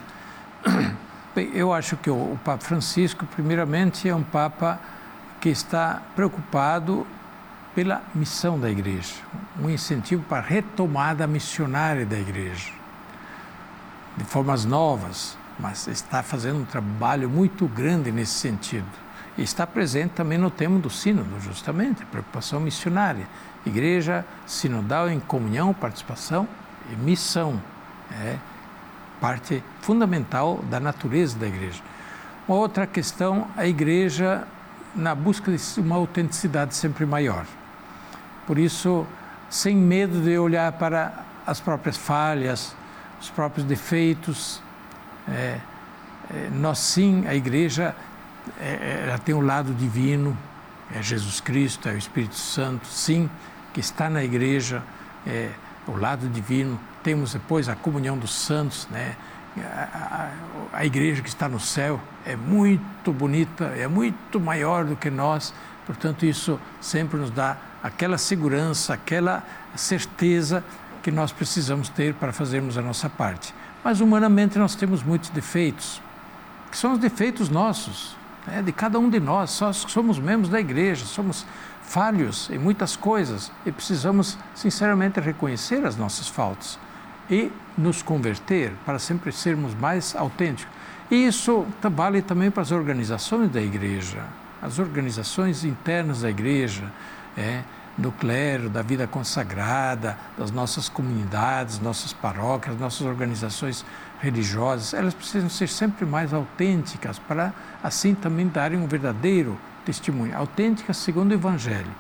[1.35, 4.79] Bem, eu acho que o, o Papa Francisco, primeiramente, é um Papa
[5.41, 7.05] que está preocupado
[7.75, 9.15] pela missão da igreja,
[9.61, 12.73] um incentivo para a retomada missionária da igreja,
[14.17, 18.87] de formas novas, mas está fazendo um trabalho muito grande nesse sentido.
[19.39, 23.27] E está presente também no tema do sínodo, justamente, preocupação missionária.
[23.65, 26.49] Igreja sinodal em comunhão, participação
[26.91, 27.61] e missão.
[28.11, 28.37] É
[29.21, 31.81] parte fundamental da natureza da igreja.
[32.49, 34.47] Uma outra questão, a igreja
[34.95, 37.47] na busca de uma autenticidade sempre maior.
[38.51, 39.07] Por isso,
[39.49, 42.75] sem medo de olhar para as próprias falhas,
[43.21, 44.61] os próprios defeitos,
[45.29, 45.61] é,
[46.35, 47.95] é, nós sim, a igreja,
[48.61, 50.37] é, ela tem o um lado divino,
[50.93, 53.31] é Jesus Cristo, é o Espírito Santo, sim,
[53.73, 54.83] que está na igreja,
[55.25, 55.51] é
[55.87, 59.15] o lado divino, temos depois a comunhão dos santos, né?
[59.59, 60.33] A,
[60.73, 65.09] a, a, igreja que está no céu é muito bonita, é muito maior do que
[65.09, 65.55] nós,
[65.87, 69.43] portanto, isso sempre nos dá aquela segurança, aquela
[69.75, 70.65] certeza
[71.03, 73.55] que nós precisamos ter para fazermos a nossa parte.
[73.83, 76.03] Mas, humanamente, nós temos muitos defeitos,
[76.71, 78.17] que são os defeitos nossos,
[78.47, 78.63] né?
[78.63, 81.47] de cada um de nós, só somos membros da igreja, somos
[81.83, 86.79] falhos em muitas coisas e precisamos, sinceramente, reconhecer as nossas faltas
[87.29, 90.73] e nos converter para sempre sermos mais autênticos.
[91.11, 94.23] E isso vale também para as organizações da igreja,
[94.63, 96.85] as organizações internas da igreja,
[97.37, 97.63] é,
[97.97, 103.85] do clero, da vida consagrada, das nossas comunidades, nossas paróquias, nossas organizações
[104.21, 107.53] religiosas, elas precisam ser sempre mais autênticas para
[107.83, 111.91] assim também darem um verdadeiro testemunho, autênticas segundo o Evangelho.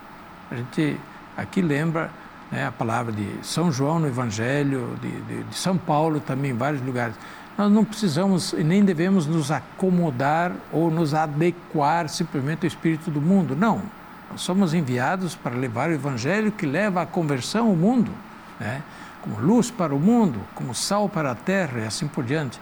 [0.51, 0.99] A gente
[1.37, 2.11] aqui lembra
[2.51, 6.57] né, a palavra de São João no Evangelho, de, de, de São Paulo também, em
[6.57, 7.15] vários lugares.
[7.57, 13.21] Nós não precisamos e nem devemos nos acomodar ou nos adequar simplesmente ao espírito do
[13.21, 13.55] mundo.
[13.55, 13.83] Não.
[14.31, 18.13] Nós somos enviados para levar o Evangelho que leva à conversão ao mundo,
[18.59, 18.83] né?
[19.21, 22.59] como luz para o mundo, como sal para a terra e assim por diante.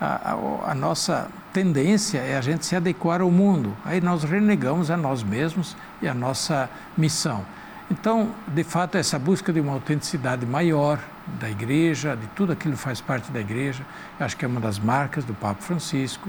[0.00, 3.76] A, a, a, nossa tendência é a gente se adequar ao mundo.
[3.84, 7.44] Aí nós renegamos a nós mesmos e a nossa missão.
[7.90, 10.98] Então, de fato, essa busca de uma autenticidade maior
[11.38, 13.84] da igreja, de tudo aquilo que faz parte da igreja,
[14.18, 16.28] acho que é uma das marcas do Papa Francisco.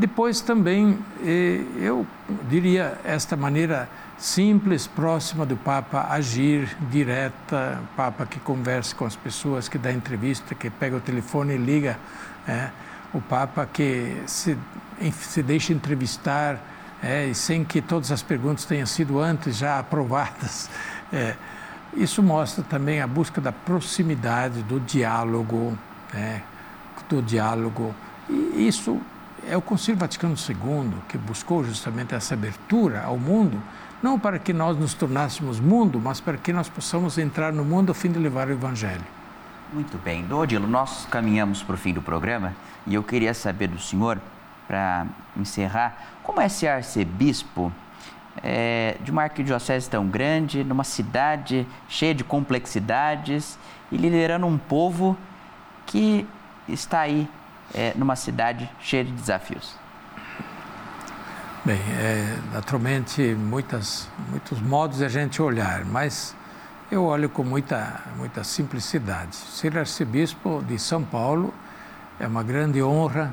[0.00, 0.98] Depois também,
[1.78, 2.06] eu
[2.48, 3.86] diria esta maneira
[4.16, 10.54] simples, próxima do Papa, agir direta, Papa que conversa com as pessoas, que dá entrevista,
[10.54, 11.98] que pega o telefone e liga,
[12.48, 12.70] é,
[13.12, 14.56] o Papa que se,
[15.12, 16.58] se deixa entrevistar,
[17.02, 20.70] é, e sem que todas as perguntas tenham sido antes já aprovadas.
[21.12, 21.34] É,
[21.94, 25.76] isso mostra também a busca da proximidade, do diálogo,
[26.14, 26.40] é,
[27.08, 27.92] do diálogo.
[28.28, 29.00] E isso
[29.48, 33.60] é o Concílio Vaticano II que buscou justamente essa abertura ao mundo,
[34.02, 37.92] não para que nós nos tornássemos mundo, mas para que nós possamos entrar no mundo
[37.92, 39.04] a fim de levar o Evangelho.
[39.72, 40.24] Muito bem.
[40.24, 42.54] Dodilo, nós caminhamos para o fim do programa
[42.86, 44.18] e eu queria saber do senhor
[44.66, 47.72] para encerrar, como é ser arcebispo
[48.42, 53.58] é, de uma arquidiocese tão grande, numa cidade cheia de complexidades
[53.90, 55.16] e liderando um povo
[55.86, 56.26] que
[56.68, 57.28] está aí
[57.74, 59.74] é, numa cidade cheia de desafios?
[61.64, 66.34] Bem, é, naturalmente, muitas, muitos modos de a gente olhar, mas
[66.90, 69.36] eu olho com muita, muita simplicidade.
[69.36, 71.52] Ser arcebispo de São Paulo
[72.18, 73.32] é uma grande honra,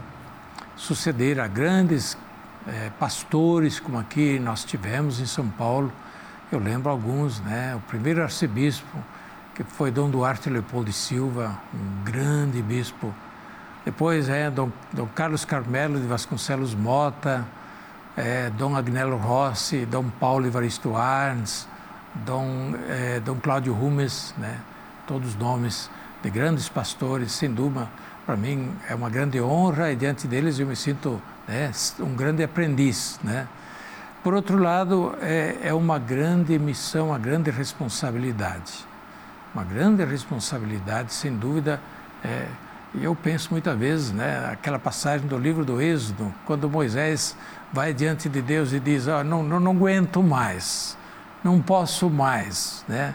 [0.75, 2.17] suceder a grandes
[2.67, 5.91] é, pastores como aqui nós tivemos em São Paulo.
[6.51, 7.75] Eu lembro alguns, né?
[7.75, 8.97] O primeiro arcebispo,
[9.55, 13.13] que foi Dom Duarte Leopoldo de Silva, um grande bispo.
[13.87, 17.45] Depois é Dom, Dom Carlos Carmelo de Vasconcelos Mota,
[18.17, 21.65] é, Dom Agnello Rossi, Dom Paulo Evaristo Arns,
[22.13, 24.59] Dom, é, Dom Cláudio Rumes, né?
[25.07, 25.89] todos nomes
[26.21, 27.87] de grandes pastores, sem dúvida,
[28.25, 31.71] para mim é uma grande honra e diante deles eu me sinto né,
[32.01, 33.17] um grande aprendiz.
[33.23, 33.47] Né?
[34.21, 38.85] Por outro lado, é, é uma grande missão, uma grande responsabilidade.
[39.53, 41.79] Uma grande responsabilidade, sem dúvida.
[42.21, 42.47] É,
[42.95, 47.35] e eu penso muitas vezes, né, aquela passagem do livro do Êxodo, quando Moisés
[47.71, 50.97] vai diante de Deus e diz: oh, não, não, não aguento mais,
[51.43, 52.83] não posso mais.
[52.87, 53.13] Né?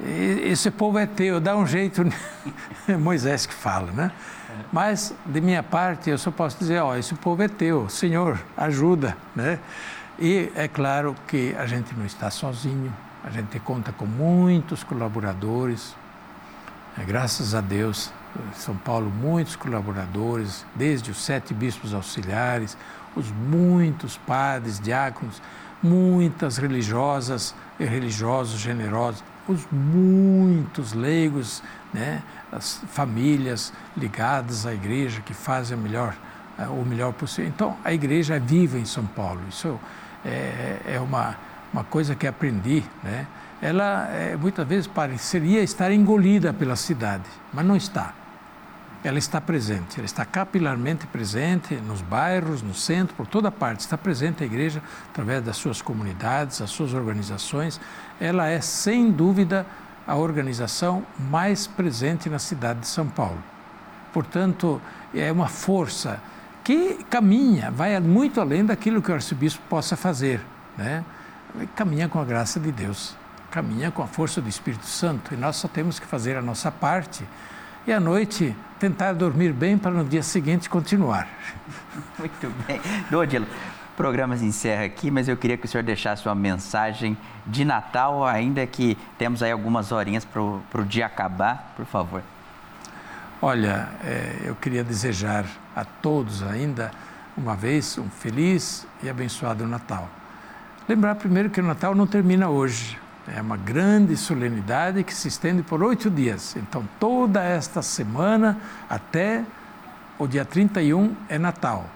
[0.00, 2.02] Esse povo é teu, dá um jeito.
[2.88, 4.10] é Moisés que fala, né?
[4.72, 9.16] Mas, de minha parte, eu só posso dizer: ó, esse povo é teu, Senhor, ajuda.
[9.36, 9.58] Né?
[10.18, 12.92] E é claro que a gente não está sozinho,
[13.22, 15.94] a gente conta com muitos colaboradores.
[16.98, 18.12] É, graças a Deus,
[18.54, 22.76] são Paulo, muitos colaboradores, desde os sete bispos auxiliares,
[23.14, 25.42] os muitos padres, diáconos,
[25.82, 31.62] muitas religiosas e religiosos generosos, os muitos leigos,
[31.92, 36.14] né, as famílias ligadas à igreja que fazem o melhor,
[36.58, 37.50] eh, o melhor possível.
[37.54, 39.40] Então, a igreja é viva em São Paulo.
[39.48, 39.78] Isso
[40.24, 41.36] é, é uma,
[41.72, 43.26] uma coisa que aprendi, né?
[43.60, 48.12] Ela é, muitas vezes pareceria estar engolida pela cidade, mas não está
[49.04, 53.80] ela está presente, ela está capilarmente presente nos bairros, no centro, por toda parte.
[53.80, 54.80] Está presente a igreja
[55.10, 57.80] através das suas comunidades, as suas organizações.
[58.20, 59.66] Ela é, sem dúvida,
[60.06, 63.42] a organização mais presente na cidade de São Paulo.
[64.12, 64.80] Portanto,
[65.12, 66.20] é uma força
[66.62, 70.40] que caminha, vai muito além daquilo que o arcebispo possa fazer.
[70.76, 71.04] Né?
[71.74, 73.16] Caminha com a graça de Deus,
[73.50, 75.34] caminha com a força do Espírito Santo.
[75.34, 77.26] E nós só temos que fazer a nossa parte
[77.86, 81.28] e à noite tentar dormir bem para no dia seguinte continuar.
[82.18, 82.80] Muito bem.
[83.10, 83.46] Dodilo,
[83.92, 87.16] o programa se encerra aqui, mas eu queria que o senhor deixasse uma mensagem
[87.46, 92.22] de Natal, ainda que temos aí algumas horinhas para o dia acabar, por favor.
[93.40, 96.92] Olha, é, eu queria desejar a todos ainda
[97.36, 100.08] uma vez um feliz e abençoado Natal.
[100.88, 103.01] Lembrar primeiro que o Natal não termina hoje.
[103.28, 106.56] É uma grande solenidade que se estende por oito dias.
[106.56, 108.58] Então, toda esta semana,
[108.90, 109.44] até
[110.18, 111.86] o dia 31, é Natal.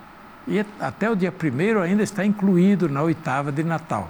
[0.46, 4.08] E até o dia 1 ainda está incluído na oitava de Natal.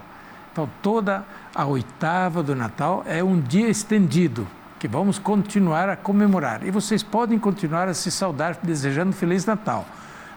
[0.52, 4.46] Então, toda a oitava do Natal é um dia estendido
[4.78, 6.66] que vamos continuar a comemorar.
[6.66, 9.86] E vocês podem continuar a se saudar desejando Feliz Natal.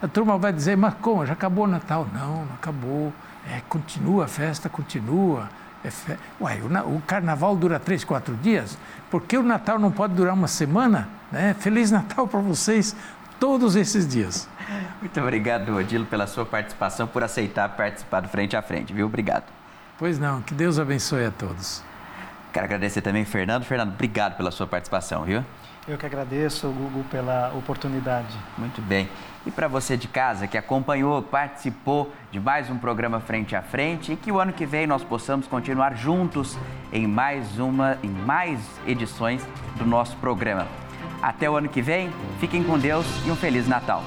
[0.02, 1.26] A turma vai dizer, mas como?
[1.26, 2.08] Já acabou o Natal?
[2.14, 3.14] Não, não acabou.
[3.50, 5.50] É, continua, a festa continua.
[5.84, 6.18] É.
[6.42, 8.78] Uai, o, carnaval dura três, quatro dias,
[9.10, 11.08] por que o Natal não pode durar uma semana?
[11.32, 11.56] Né?
[11.58, 12.96] Feliz Natal para vocês
[13.40, 14.48] todos esses dias.
[15.00, 19.08] Muito obrigado, Odilo, pela sua participação, por aceitar participar do Frente a Frente, viu?
[19.08, 19.46] Obrigado.
[19.98, 21.82] Pois não, que Deus abençoe a todos.
[22.52, 23.64] Quero agradecer também, Fernando.
[23.64, 25.44] Fernando, obrigado pela sua participação, viu?
[25.90, 28.38] Eu que agradeço, Gugu, pela oportunidade.
[28.56, 29.10] Muito bem.
[29.44, 34.14] E para você de casa que acompanhou, participou de mais um programa Frente a Frente
[34.14, 36.56] e que o ano que vem nós possamos continuar juntos
[36.94, 39.44] em mais uma, em mais edições
[39.78, 40.68] do nosso programa.
[41.24, 44.04] Até o ano que vem, fiquem com Deus e um Feliz Natal.